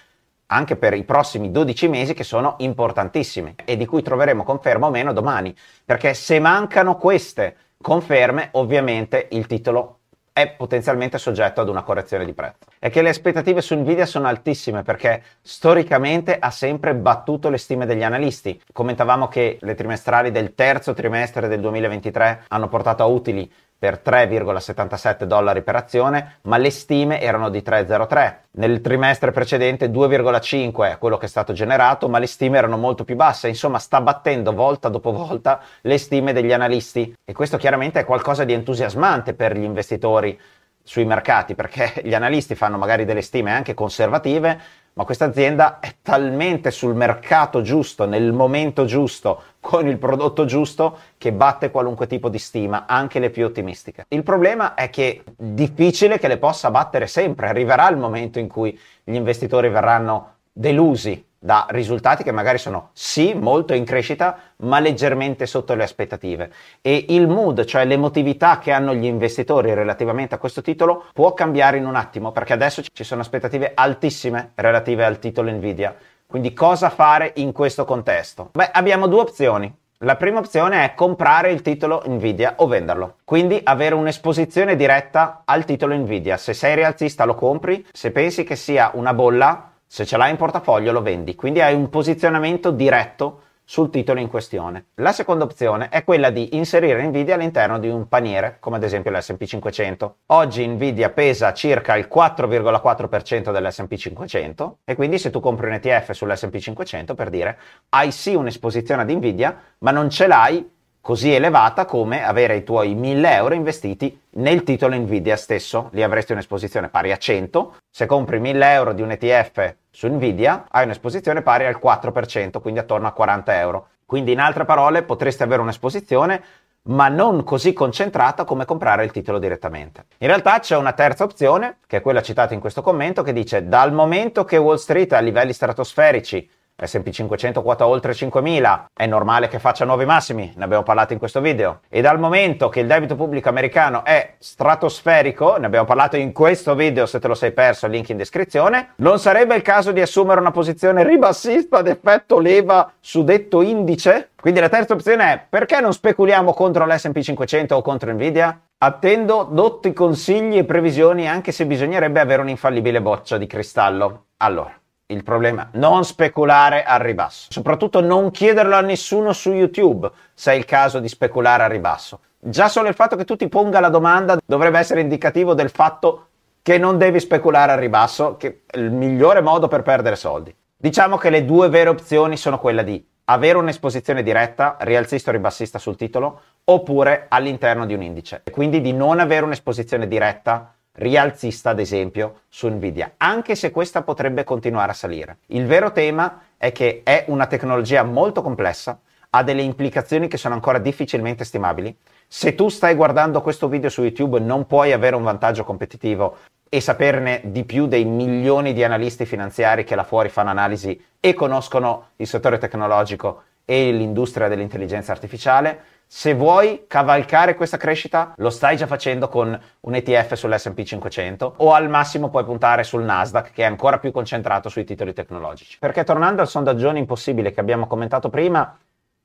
anche 0.48 0.76
per 0.76 0.94
i 0.94 1.04
prossimi 1.04 1.52
12 1.52 1.88
mesi 1.88 2.14
che 2.14 2.24
sono 2.24 2.56
importantissime 2.60 3.56
e 3.66 3.76
di 3.76 3.86
cui 3.86 4.02
troveremo 4.02 4.44
conferma 4.44 4.88
o 4.88 4.92
meno 4.92 5.14
domani, 5.14 5.56
perché 5.84 6.14
se 6.14 6.40
mancano 6.40 6.98
queste 6.98 7.56
conferme, 7.82 8.50
ovviamente 8.52 9.28
il 9.32 9.48
titolo 9.48 10.00
è 10.34 10.50
potenzialmente 10.50 11.20
soggetto 11.20 11.62
ad 11.62 11.70
una 11.70 11.84
correzione 11.84 12.26
di 12.26 12.34
prezzo. 12.34 12.58
È 12.80 12.90
che 12.90 13.04
le 13.04 13.10
aspettative 13.10 13.62
su 13.62 13.76
Nvidia 13.76 14.08
sono 14.08 14.28
altissime 14.28 14.82
perché 14.82 15.22
storicamente 15.42 16.38
ha 16.40 16.50
sempre 16.50 16.96
battuto 16.96 17.50
le 17.50 17.60
stime 17.60 17.86
degli 17.86 18.02
analisti. 18.04 18.60
Commentavamo 18.74 19.28
che 19.28 19.60
le 19.62 19.76
trimestrali 19.76 20.32
del 20.32 20.56
terzo 20.56 20.94
trimestre 20.94 21.48
del 21.48 21.62
2023 21.62 22.46
hanno 22.48 22.68
portato 22.68 23.04
a 23.04 23.06
utili 23.06 23.50
per 23.84 24.00
3,77 24.02 25.26
dollari 25.26 25.62
per 25.62 25.76
azione, 25.76 26.38
ma 26.44 26.56
le 26.56 26.70
stime 26.70 27.20
erano 27.20 27.50
di 27.50 27.60
3,03. 27.60 28.36
Nel 28.52 28.80
trimestre 28.80 29.32
precedente 29.32 29.90
2,5 29.90 30.92
è 30.94 30.98
quello 30.98 31.18
che 31.18 31.26
è 31.26 31.28
stato 31.28 31.52
generato, 31.52 32.08
ma 32.08 32.18
le 32.18 32.28
stime 32.28 32.58
erano 32.58 32.78
molto 32.78 33.04
più 33.04 33.18
basse. 33.18 33.50
Insomma, 33.50 33.80
sta 33.80 34.00
battendo 34.00 34.54
volta 34.54 34.88
dopo 34.88 35.12
volta 35.12 35.60
le 35.82 35.98
stime 35.98 36.32
degli 36.32 36.54
analisti 36.54 37.14
e 37.26 37.34
questo 37.34 37.58
chiaramente 37.58 38.00
è 38.00 38.06
qualcosa 38.06 38.46
di 38.46 38.54
entusiasmante 38.54 39.34
per 39.34 39.58
gli 39.58 39.64
investitori 39.64 40.40
sui 40.82 41.04
mercati, 41.04 41.54
perché 41.54 41.92
gli 42.08 42.14
analisti 42.14 42.56
fanno 42.56 42.78
magari 42.78 43.04
delle 43.04 43.22
stime 43.22 43.52
anche 43.52 43.74
conservative, 43.74 44.62
ma 44.94 45.06
questa 45.06 45.26
azienda 45.26 45.80
è 45.80 45.96
talmente 46.02 46.70
sul 46.72 46.94
mercato 46.94 47.62
giusto, 47.62 48.06
nel 48.06 48.32
momento 48.32 48.86
giusto, 48.86 49.42
con 49.60 49.88
il 49.88 49.98
prodotto 49.98 50.46
giusto, 50.46 50.98
che 51.18 51.32
batte 51.32 51.72
qualunque 51.72 52.08
tipo 52.08 52.30
di 52.30 52.38
stima, 52.38 52.86
anche 52.86 53.20
le 53.20 53.30
più 53.30 53.46
ottimistiche. 53.46 54.06
Il 54.10 54.24
problema 54.24 54.76
è 54.76 54.90
che 54.90 55.24
è 55.26 55.32
difficile 55.36 56.20
che 56.20 56.28
le 56.28 56.38
possa 56.38 56.70
battere 56.70 57.08
sempre, 57.08 57.48
arriverà 57.48 57.90
il 57.90 57.98
momento 57.98 58.40
in 58.40 58.48
cui 58.48 58.78
gli 59.04 59.16
investitori 59.16 59.70
verranno 59.70 60.36
delusi 60.52 61.26
da 61.44 61.66
risultati 61.72 62.24
che 62.24 62.32
magari 62.32 62.58
sono 62.58 62.92
sì 62.94 63.34
molto 63.34 63.74
in 63.74 63.84
crescita, 63.84 64.38
ma 64.58 64.80
leggermente 64.80 65.46
sotto 65.46 65.76
le 65.76 65.84
aspettative. 65.84 66.50
E 66.80 67.08
il 67.10 67.28
mood, 67.28 67.66
cioè 67.66 67.84
l'emotività 67.84 68.60
che 68.60 68.72
hanno 68.72 68.94
gli 68.94 69.04
investitori 69.04 69.74
relativamente 69.74 70.34
a 70.34 70.38
questo 70.38 70.62
titolo, 70.62 71.04
può 71.12 71.34
cambiare 71.34 71.76
in 71.76 71.86
un 71.86 71.96
attimo, 71.96 72.32
perché 72.32 72.54
adesso 72.54 72.82
ci 72.82 73.04
sono 73.04 73.20
aspettative 73.20 73.74
altissime 73.76 74.52
relative 74.56 75.04
al 75.04 75.20
titolo 75.20 75.52
Nvidia. 75.52 75.94
Quindi 76.26 76.54
cosa 76.54 76.90
fare 76.90 77.34
in 77.36 77.52
questo 77.52 77.84
contesto? 77.84 78.52
Beh, 78.54 78.70
abbiamo 78.72 79.08
due 79.08 79.20
opzioni. 79.20 79.76
La 79.98 80.16
prima 80.16 80.40
opzione 80.40 80.86
è 80.86 80.94
comprare 80.96 81.52
il 81.52 81.62
titolo 81.62 82.04
Nvidia 82.08 82.54
o 82.58 82.68
venderlo. 82.68 83.16
Quindi 83.26 83.60
avere 83.66 83.96
un'esposizione 83.96 84.78
diretta 84.78 85.42
al 85.44 85.66
titolo 85.66 85.94
Nvidia. 85.94 86.38
Se 86.38 86.54
sei 86.54 86.76
rialzista 86.76 87.26
lo 87.26 87.36
compri, 87.36 87.86
se 87.92 88.12
pensi 88.12 88.46
che 88.46 88.56
sia 88.56 88.92
una 88.94 89.14
bolla 89.14 89.72
se 89.86 90.06
ce 90.06 90.18
l'hai 90.18 90.32
in 90.32 90.38
portafoglio 90.38 90.92
lo 90.92 91.02
vendi, 91.02 91.36
quindi 91.36 91.62
hai 91.62 91.76
un 91.76 91.90
posizionamento 91.90 92.72
diretto 92.72 93.42
sul 93.66 93.90
titolo 93.90 94.20
in 94.20 94.28
questione. 94.28 94.88
La 94.96 95.12
seconda 95.12 95.46
opzione 95.46 95.90
è 95.90 96.04
quella 96.04 96.30
di 96.30 96.56
inserire 96.56 97.06
Nvidia 97.06 97.36
all'interno 97.36 97.80
di 97.80 97.88
un 97.88 98.08
paniere, 98.08 98.58
come 98.60 98.76
ad 98.76 98.84
esempio 98.84 99.12
l'S&P 99.12 99.46
500. 99.46 100.16
Oggi 100.28 100.68
Nvidia 100.68 101.10
pesa 101.10 101.54
circa 101.54 101.96
il 101.96 102.10
4,4% 102.14 103.52
dell'S&P 103.52 103.96
500 103.96 104.78
e 104.84 104.96
quindi 104.96 105.18
se 105.18 105.30
tu 105.30 105.40
compri 105.40 105.68
un 105.68 105.74
ETF 105.74 106.12
sull'S&P 106.12 106.58
500 106.58 107.16
per 107.16 107.30
dire 107.30 107.58
hai 107.90 108.12
sì 108.12 108.36
un'esposizione 108.36 109.02
ad 109.02 109.10
Nvidia, 109.10 109.58
ma 109.80 109.92
non 109.92 110.10
ce 110.10 110.28
l'hai 110.28 110.72
così 111.04 111.34
elevata 111.34 111.84
come 111.84 112.24
avere 112.24 112.56
i 112.56 112.64
tuoi 112.64 112.96
1000 112.96 113.34
euro 113.34 113.54
investiti 113.54 114.18
nel 114.36 114.64
titolo 114.64 114.96
Nvidia 114.96 115.36
stesso. 115.36 115.90
Lì 115.92 116.02
avresti 116.02 116.32
un'esposizione 116.32 116.88
pari 116.88 117.12
a 117.12 117.18
100. 117.18 117.76
Se 117.90 118.06
compri 118.06 118.40
1000 118.40 118.72
euro 118.72 118.94
di 118.94 119.02
un 119.02 119.12
ETF 119.12 119.76
su 119.92 120.08
Nvidia, 120.08 120.68
hai 120.72 120.86
un'esposizione 120.86 121.42
pari 121.42 121.66
al 121.66 121.78
4%, 121.84 122.62
quindi 122.62 122.80
attorno 122.80 123.08
a 123.08 123.12
40 123.12 123.60
euro. 123.60 123.88
Quindi 124.06 124.32
in 124.32 124.40
altre 124.40 124.64
parole 124.64 125.04
potresti 125.04 125.44
avere 125.44 125.62
un'esposizione 125.62 126.42
ma 126.84 127.10
non 127.10 127.44
così 127.44 127.74
concentrata 127.74 128.46
come 128.46 128.64
comprare 128.64 129.04
il 129.04 129.12
titolo 129.12 129.40
direttamente. 129.40 130.06
In 130.20 130.28
realtà 130.28 130.60
c'è 130.60 130.78
una 130.78 130.94
terza 130.94 131.26
opzione, 131.26 131.80
che 131.86 131.98
è 131.98 132.02
quella 132.02 132.22
citata 132.22 132.54
in 132.54 132.62
questo 132.62 132.82
commento, 132.82 133.24
che 133.24 133.34
dice 133.34 133.68
dal 133.68 133.92
momento 133.92 134.46
che 134.46 134.56
Wall 134.56 134.78
Street 134.78 135.12
a 135.12 135.20
livelli 135.20 135.52
stratosferici 135.52 136.50
S&P 136.76 137.10
500 137.12 137.62
quota 137.62 137.86
oltre 137.86 138.14
5.000, 138.14 138.86
è 138.94 139.06
normale 139.06 139.48
che 139.48 139.60
faccia 139.60 139.86
nuovi 139.86 140.06
massimi, 140.06 140.52
ne 140.56 140.64
abbiamo 140.64 140.84
parlato 140.84 141.14
in 141.14 141.20
questo 141.20 141.40
video. 141.40 141.82
E 141.88 142.02
dal 142.02 142.20
momento 142.20 142.70
che 142.70 142.80
il 142.80 142.88
debito 142.88 143.16
pubblico 143.16 143.50
americano 143.50 144.04
è 144.04 144.36
stratosferico, 144.40 145.58
ne 145.58 145.66
abbiamo 145.66 145.86
parlato 145.86 146.18
in 146.18 146.34
questo 146.34 146.76
video, 146.76 147.06
se 147.06 147.20
te 147.20 147.28
lo 147.28 147.36
sei 147.36 147.52
perso, 147.52 147.88
link 147.88 148.10
in 148.10 148.18
descrizione, 148.18 148.94
non 148.98 149.20
sarebbe 149.20 149.56
il 149.56 149.62
caso 149.62 149.92
di 149.92 150.02
assumere 150.02 150.40
una 150.40 150.52
posizione 150.52 151.04
ribassista 151.04 151.78
ad 151.78 151.88
effetto 151.88 152.40
leva 152.40 152.92
su 153.00 153.24
detto 153.24 153.62
indice? 153.62 154.32
Quindi 154.40 154.60
la 154.60 154.70
terza 154.70 154.94
opzione 154.94 155.34
è 155.34 155.46
perché 155.48 155.80
non 155.80 155.94
speculiamo 155.94 156.54
contro 156.54 156.86
l'S&P 156.86 157.20
500 157.22 157.76
o 157.76 157.82
contro 157.82 158.12
Nvidia? 158.12 158.60
Attendo 158.80 159.48
dotti 159.50 159.94
consigli 159.94 160.58
e 160.58 160.66
previsioni 160.66 161.30
anche 161.30 161.54
se 161.54 161.66
bisognerebbe 161.66 162.20
avere 162.20 162.42
un'infallibile 162.42 163.02
boccia 163.02 163.38
di 163.38 163.48
cristallo. 163.48 164.26
Allora, 164.38 164.78
il 165.14 165.24
problema, 165.24 165.70
non 165.74 166.04
speculare 166.04 166.84
al 166.84 167.00
ribasso, 167.00 167.48
soprattutto 167.50 168.02
non 168.02 168.32
chiederlo 168.32 168.76
a 168.76 168.82
nessuno 168.82 169.32
su 169.34 169.52
YouTube 169.52 170.10
se 170.34 170.52
è 170.52 170.56
il 170.56 170.66
caso 170.66 171.00
di 171.00 171.08
speculare 171.08 171.64
al 171.64 171.70
ribasso. 171.70 172.20
Già 172.40 172.68
solo 172.68 172.90
il 172.90 172.96
fatto 172.96 173.16
che 173.16 173.24
tu 173.24 173.36
ti 173.36 173.48
ponga 173.48 173.80
la 173.80 173.90
domanda 173.90 174.38
dovrebbe 174.46 174.80
essere 174.80 175.00
indicativo 175.00 175.54
del 175.54 175.70
fatto 175.70 176.28
che 176.62 176.78
non 176.78 176.98
devi 176.98 177.20
speculare 177.20 177.72
al 177.72 177.78
ribasso, 177.78 178.36
che 178.38 178.64
è 178.66 178.78
il 178.78 178.92
migliore 178.92 179.42
modo 179.42 179.68
per 179.68 179.82
perdere 179.82 180.16
soldi. 180.16 180.54
Diciamo 180.76 181.18
che 181.18 181.30
le 181.30 181.46
due 181.46 181.70
vere 181.70 181.90
opzioni 181.90 182.36
sono 182.36 182.60
quella 182.60 182.82
di 182.82 183.06
avere 183.26 183.58
un'esposizione 183.58 184.24
diretta, 184.24 184.78
rialzista 184.82 185.30
o 185.30 185.34
ribassista 185.34 185.80
sul 185.80 185.96
titolo, 185.96 186.42
oppure 186.66 187.26
all'interno 187.30 187.86
di 187.86 187.94
un 187.94 188.02
indice. 188.02 188.44
Quindi 188.52 188.82
di 188.82 188.94
non 188.94 189.20
avere 189.20 189.46
un'esposizione 189.46 190.08
diretta 190.08 190.74
rialzista, 190.94 191.72
ad 191.72 191.80
esempio, 191.80 192.42
su 192.50 192.68
Nvidia, 192.68 193.14
anche 193.18 193.56
se 193.56 193.72
questa 193.72 194.04
potrebbe 194.04 194.44
continuare 194.44 194.92
a 194.92 194.96
salire. 194.96 195.38
Il 195.48 195.66
vero 195.66 195.92
tema 195.92 196.42
è 196.58 196.72
che 196.72 197.02
è 197.04 197.26
una 197.28 197.48
tecnologia 197.48 198.04
molto 198.04 198.42
complessa, 198.42 199.00
ha 199.32 199.44
delle 199.44 199.64
implicazioni 199.64 200.28
che 200.28 200.38
sono 200.38 200.54
ancora 200.54 200.78
difficilmente 200.78 201.44
stimabili. 201.44 201.96
Se 202.28 202.56
tu 202.56 202.70
stai 202.70 202.96
guardando 202.96 203.42
questo 203.42 203.68
video 203.68 203.90
su 203.90 204.02
YouTube 204.02 204.40
non 204.40 204.68
puoi 204.68 204.92
avere 204.92 205.16
un 205.16 205.24
vantaggio 205.24 205.64
competitivo 205.64 206.38
e 206.70 206.80
saperne 206.80 207.42
di 207.46 207.64
più 207.64 207.88
dei 207.88 208.06
milioni 208.06 208.74
di 208.74 208.84
analisti 208.84 209.26
finanziari 209.26 209.84
che 209.84 209.96
là 209.96 210.04
fuori 210.04 210.30
fanno 210.30 210.50
analisi 210.50 211.00
e 211.20 211.34
conoscono 211.34 212.10
il 212.18 212.28
settore 212.28 212.58
tecnologico 212.58 213.44
e 213.66 213.92
l'industria 213.92 214.48
dell'intelligenza 214.48 215.12
artificiale, 215.12 215.80
se 216.16 216.36
vuoi 216.36 216.86
cavalcare 216.86 217.56
questa 217.56 217.78
crescita, 217.78 218.36
lo 218.38 218.52
stai 218.52 218.78
già 218.78 218.86
facendo 218.86 219.28
con 219.30 219.60
un 219.80 219.96
ETF 219.96 220.36
sull'SP 220.36 220.84
500 220.84 221.56
o 221.58 221.74
al 221.74 221.90
massimo 221.90 222.30
puoi 222.30 222.46
puntare 222.46 222.84
sul 222.84 223.02
Nasdaq 223.02 223.52
che 223.52 223.64
è 223.64 223.66
ancora 223.66 223.98
più 223.98 224.12
concentrato 224.12 224.70
sui 224.70 224.84
titoli 224.84 225.12
tecnologici. 225.12 225.78
Perché 225.80 226.04
tornando 226.04 226.42
al 226.42 226.48
sondaggione 226.48 227.00
impossibile 227.00 227.52
che 227.52 227.60
abbiamo 227.60 227.88
commentato 227.88 228.30
prima, 228.30 228.78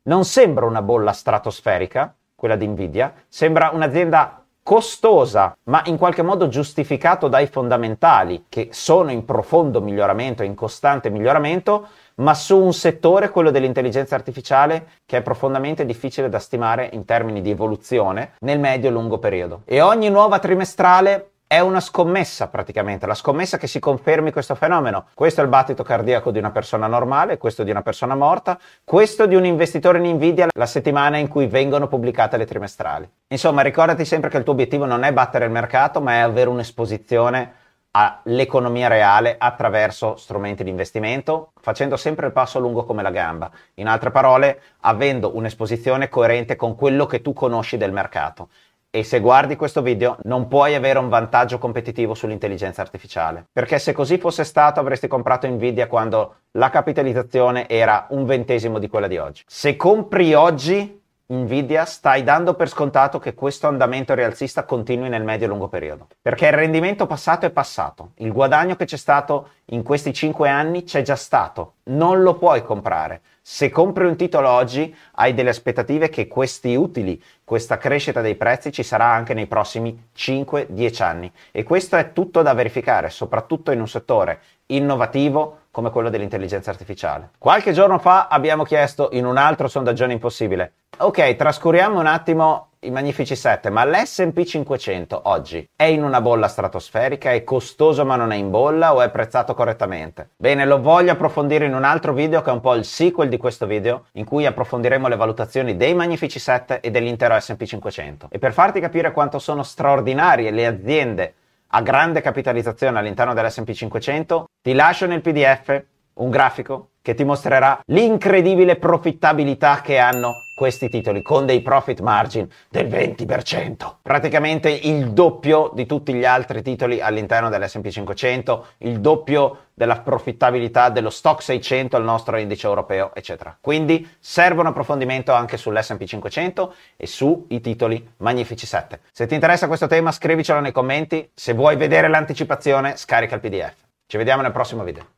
non 0.05 0.25
sembra 0.25 0.65
una 0.65 0.81
bolla 0.81 1.13
stratosferica, 1.13 2.15
quella 2.35 2.57
di 2.57 2.67
Nvidia, 2.67 3.13
sembra 3.29 3.69
un'azienda 3.75 4.43
costosa, 4.63 5.57
ma 5.65 5.83
in 5.85 5.99
qualche 5.99 6.23
modo 6.23 6.49
giustificato 6.49 7.29
dai 7.29 7.49
fondamentali 7.49 8.47
che 8.49 8.69
sono 8.73 9.11
in 9.11 9.27
profondo 9.27 9.83
miglioramento, 9.83 10.43
in 10.43 10.55
costante 10.55 11.11
miglioramento, 11.11 11.89
ma 12.19 12.35
su 12.35 12.59
un 12.59 12.73
settore, 12.73 13.31
quello 13.31 13.51
dell'intelligenza 13.51 14.15
artificiale, 14.15 14.87
che 15.05 15.19
è 15.19 15.23
profondamente 15.23 15.85
difficile 15.85 16.29
da 16.29 16.39
stimare 16.39 16.89
in 16.93 17.05
termini 17.05 17.41
di 17.41 17.51
evoluzione 17.51 18.33
nel 18.41 18.59
medio 18.59 18.89
e 18.89 18.93
lungo 18.93 19.19
periodo. 19.19 19.63
E 19.65 19.81
ogni 19.81 20.09
nuova 20.11 20.39
trimestrale 20.39 21.31
è 21.49 21.61
una 21.61 21.81
scommessa 21.81 22.49
praticamente, 22.49 23.07
la 23.07 23.15
scommessa 23.15 23.57
che 23.57 23.67
si 23.67 23.79
confermi 23.79 24.33
questo 24.33 24.55
fenomeno. 24.55 25.07
Questo 25.15 25.41
è 25.41 25.45
il 25.45 25.49
battito 25.49 25.83
cardiaco 25.83 26.31
di 26.31 26.39
una 26.39 26.51
persona 26.51 26.87
normale, 26.87 27.39
questo 27.39 27.63
di 27.63 27.71
una 27.71 27.81
persona 27.81 28.15
morta, 28.15 28.59
questo 28.85 29.25
di 29.25 29.35
un 29.35 29.47
investitore 29.47 29.99
in 29.99 30.17
Nvidia 30.17 30.49
la 30.53 30.67
settimana 30.67 31.17
in 31.17 31.29
cui 31.29 31.47
vengono 31.47 31.89
pubblicate 31.89 32.37
le 32.37 32.45
trimestrali. 32.45 33.09
Insomma, 33.29 33.63
ricordati 33.63 34.05
sempre 34.05 34.29
che 34.29 34.37
il 34.37 34.43
tuo 34.43 34.53
obiettivo 34.53 34.85
non 34.85 35.05
è 35.05 35.13
battere 35.13 35.47
il 35.47 35.51
mercato, 35.51 36.03
ma 36.03 36.13
è 36.13 36.19
avere 36.19 36.51
un'esposizione 36.51 37.53
all'economia 37.99 38.87
reale 38.87 39.35
attraverso 39.37 40.15
strumenti 40.15 40.63
di 40.63 40.71
investimento, 40.71 41.51
facendo 41.61 41.97
sempre 41.97 42.27
il 42.27 42.33
passo 42.33 42.61
lungo 42.61 42.85
come 42.85 43.03
la 43.03 43.11
gamba. 43.11 43.51
In 43.75 43.89
altre 43.89 44.13
parole, 44.13 44.61
avendo 44.83 45.35
un'esposizione 45.35 46.09
coerente 46.09 46.55
con 46.55 46.77
quello 46.77 47.07
che 47.07 47.23
tu 47.23 47.33
conosci 47.33 47.77
del 47.77 47.91
mercato. 47.91 48.51
E 48.91 49.03
se 49.03 49.19
guardi 49.19 49.57
questo 49.57 49.83
video 49.83 50.17
non 50.23 50.47
puoi 50.47 50.75
avere 50.75 50.99
un 50.99 51.09
vantaggio 51.09 51.59
competitivo 51.59 52.15
sull'intelligenza 52.15 52.83
artificiale, 52.83 53.45
perché 53.53 53.79
se 53.79 53.93
così 53.93 54.17
fosse 54.17 54.45
stato 54.45 54.79
avresti 54.79 55.09
comprato 55.09 55.47
Nvidia 55.49 55.89
quando 55.89 56.37
la 56.53 56.71
capitalizzazione 56.71 57.69
era 57.69 58.07
un 58.11 58.25
ventesimo 58.25 58.79
di 58.79 58.89
quella 58.89 59.09
di 59.09 59.19
oggi. 59.19 59.43
Se 59.47 59.77
compri 59.77 60.33
oggi 60.35 60.98
Nvidia 61.31 61.85
stai 61.85 62.23
dando 62.23 62.55
per 62.55 62.71
scontato 62.71 63.19
che 63.19 63.35
questo 63.35 63.67
andamento 63.67 64.15
rialzista 64.15 64.65
continui 64.65 65.11
nel 65.11 65.23
medio 65.23 65.45
e 65.45 65.51
lungo 65.51 65.69
periodo. 65.69 66.07
Perché 66.23 66.47
il 66.47 66.55
rendimento 66.55 67.07
passato 67.07 67.45
è 67.45 67.51
passato, 67.51 68.13
il 68.17 68.33
guadagno 68.33 68.77
che 68.77 68.87
c'è 68.87 68.97
stato 68.97 69.51
in 69.67 69.83
questi 69.83 70.15
cinque 70.15 70.49
anni 70.49 70.85
c'è 70.85 71.03
già 71.03 71.17
stato, 71.17 71.75
non 71.89 72.23
lo 72.23 72.37
puoi 72.39 72.63
comprare. 72.63 73.21
Se 73.51 73.71
compri 73.71 74.05
un 74.05 74.15
titolo 74.15 74.51
oggi 74.51 74.95
hai 75.13 75.33
delle 75.33 75.49
aspettative 75.49 76.11
che 76.11 76.29
questi 76.29 76.75
utili, 76.75 77.21
questa 77.45 77.79
crescita 77.79 78.21
dei 78.21 78.35
prezzi 78.35 78.71
ci 78.71 78.83
sarà 78.83 79.07
anche 79.07 79.33
nei 79.33 79.47
prossimi 79.47 80.11
5-10 80.15 81.03
anni 81.03 81.33
e 81.51 81.63
questo 81.63 81.97
è 81.97 82.13
tutto 82.13 82.43
da 82.43 82.53
verificare, 82.53 83.09
soprattutto 83.09 83.71
in 83.71 83.81
un 83.81 83.89
settore 83.89 84.41
innovativo 84.67 85.61
come 85.71 85.91
quello 85.91 86.11
dell'intelligenza 86.11 86.69
artificiale. 86.69 87.31
Qualche 87.39 87.73
giorno 87.73 87.99
fa 87.99 88.27
abbiamo 88.29 88.65
chiesto 88.65 89.09
in 89.13 89.25
un 89.25 89.39
altro 89.39 89.67
sondaggio 89.67 90.05
impossibile, 90.05 90.73
ok, 90.99 91.35
trascuriamo 91.35 91.99
un 91.99 92.07
attimo 92.07 92.68
i 92.81 92.91
Magnifici 92.91 93.35
7, 93.35 93.71
ma 93.71 93.85
l'S&P 93.85 94.45
500 94.45 95.23
oggi 95.25 95.69
è 95.75 95.85
in 95.85 96.05
una 96.05 96.21
bolla 96.21 96.47
stratosferica, 96.47 97.33
è 97.33 97.43
costoso 97.43 98.05
ma 98.05 98.15
non 98.15 98.31
è 98.31 98.37
in 98.37 98.51
bolla 98.51 98.95
o 98.95 99.03
è 99.03 99.11
prezzato 99.11 99.55
correttamente? 99.55 100.31
Bene, 100.37 100.65
lo 100.65 100.81
voglio 100.81 101.11
approfondire 101.11 101.65
in 101.65 101.75
un 101.75 101.83
altro 101.83 102.13
video 102.13 102.41
che 102.41 102.51
è 102.51 102.53
un 102.53 102.61
po' 102.61 102.75
il 102.75 102.85
sequel 102.85 103.29
di 103.29 103.37
questo 103.37 103.67
video, 103.67 104.07
in 104.13 104.25
cui 104.25 104.47
approfondiremo 104.47 105.09
le 105.09 105.17
valutazioni 105.17 105.77
dei 105.77 105.95
Magnifici 105.95 106.39
7 106.39 106.81
e 106.81 106.91
dell'intero 106.93 107.39
S&P 107.41 107.65
500. 107.65 108.29
E 108.31 108.39
per 108.39 108.53
farti 108.53 108.79
capire 108.79 109.11
quanto 109.11 109.41
sono 109.41 109.65
straordinarie 109.65 110.53
le 110.53 110.67
aziende 110.67 111.35
a 111.69 111.83
grande 111.83 112.21
capitalizzazione 112.21 112.99
all'interno 112.99 113.35
dell'S&P 113.35 113.73
500, 113.73 114.47
ti 114.63 114.73
lascio 114.73 115.07
nel 115.07 115.21
PDF 115.21 115.83
un 116.15 116.31
grafico 116.31 116.91
che 117.09 117.15
ti 117.15 117.25
mostrerà 117.25 117.81
l'incredibile 117.87 118.77
profittabilità 118.77 119.81
che 119.81 119.97
hanno 119.97 120.43
questi 120.55 120.91
titoli 120.91 121.23
con 121.23 121.47
dei 121.47 121.63
profit 121.63 122.01
margin 122.01 122.47
del 122.69 122.87
20%. 122.87 123.95
Praticamente 124.03 124.69
il 124.69 125.13
doppio 125.13 125.71
di 125.73 125.87
tutti 125.87 126.13
gli 126.13 126.27
altri 126.27 126.61
titoli 126.61 127.01
all'interno 127.01 127.49
dell'S&P 127.49 127.89
500, 127.89 128.67
il 128.79 129.01
doppio 129.01 129.69
della 129.73 130.01
profittabilità 130.01 130.91
dello 130.91 131.09
stock 131.09 131.41
600 131.41 131.97
al 131.97 132.05
nostro 132.05 132.37
indice 132.37 132.67
europeo, 132.67 133.15
eccetera. 133.15 133.57
Quindi 133.59 134.07
serve 134.19 134.61
un 134.61 134.67
approfondimento 134.67 135.33
anche 135.33 135.57
sull'S&P 135.57 136.05
500 136.05 136.75
e 136.99 137.07
sui 137.07 137.59
titoli 137.63 138.07
Magnifici 138.19 138.67
7. 138.67 139.01
Se 139.13 139.25
ti 139.25 139.33
interessa 139.33 139.67
questo 139.67 139.87
tema 139.87 140.13
scrivicelo 140.13 140.61
nei 140.61 140.73
commenti, 140.73 141.31
se 141.33 141.55
vuoi 141.55 141.77
vedere 141.77 142.09
l'anticipazione 142.09 142.99
scarica 142.99 143.35
il 143.35 143.41
PDF. 143.41 143.77
Ci 144.07 144.19
vediamo 144.19 144.43
nel 144.43 144.53
prossimo 144.53 144.85
video. 144.85 145.18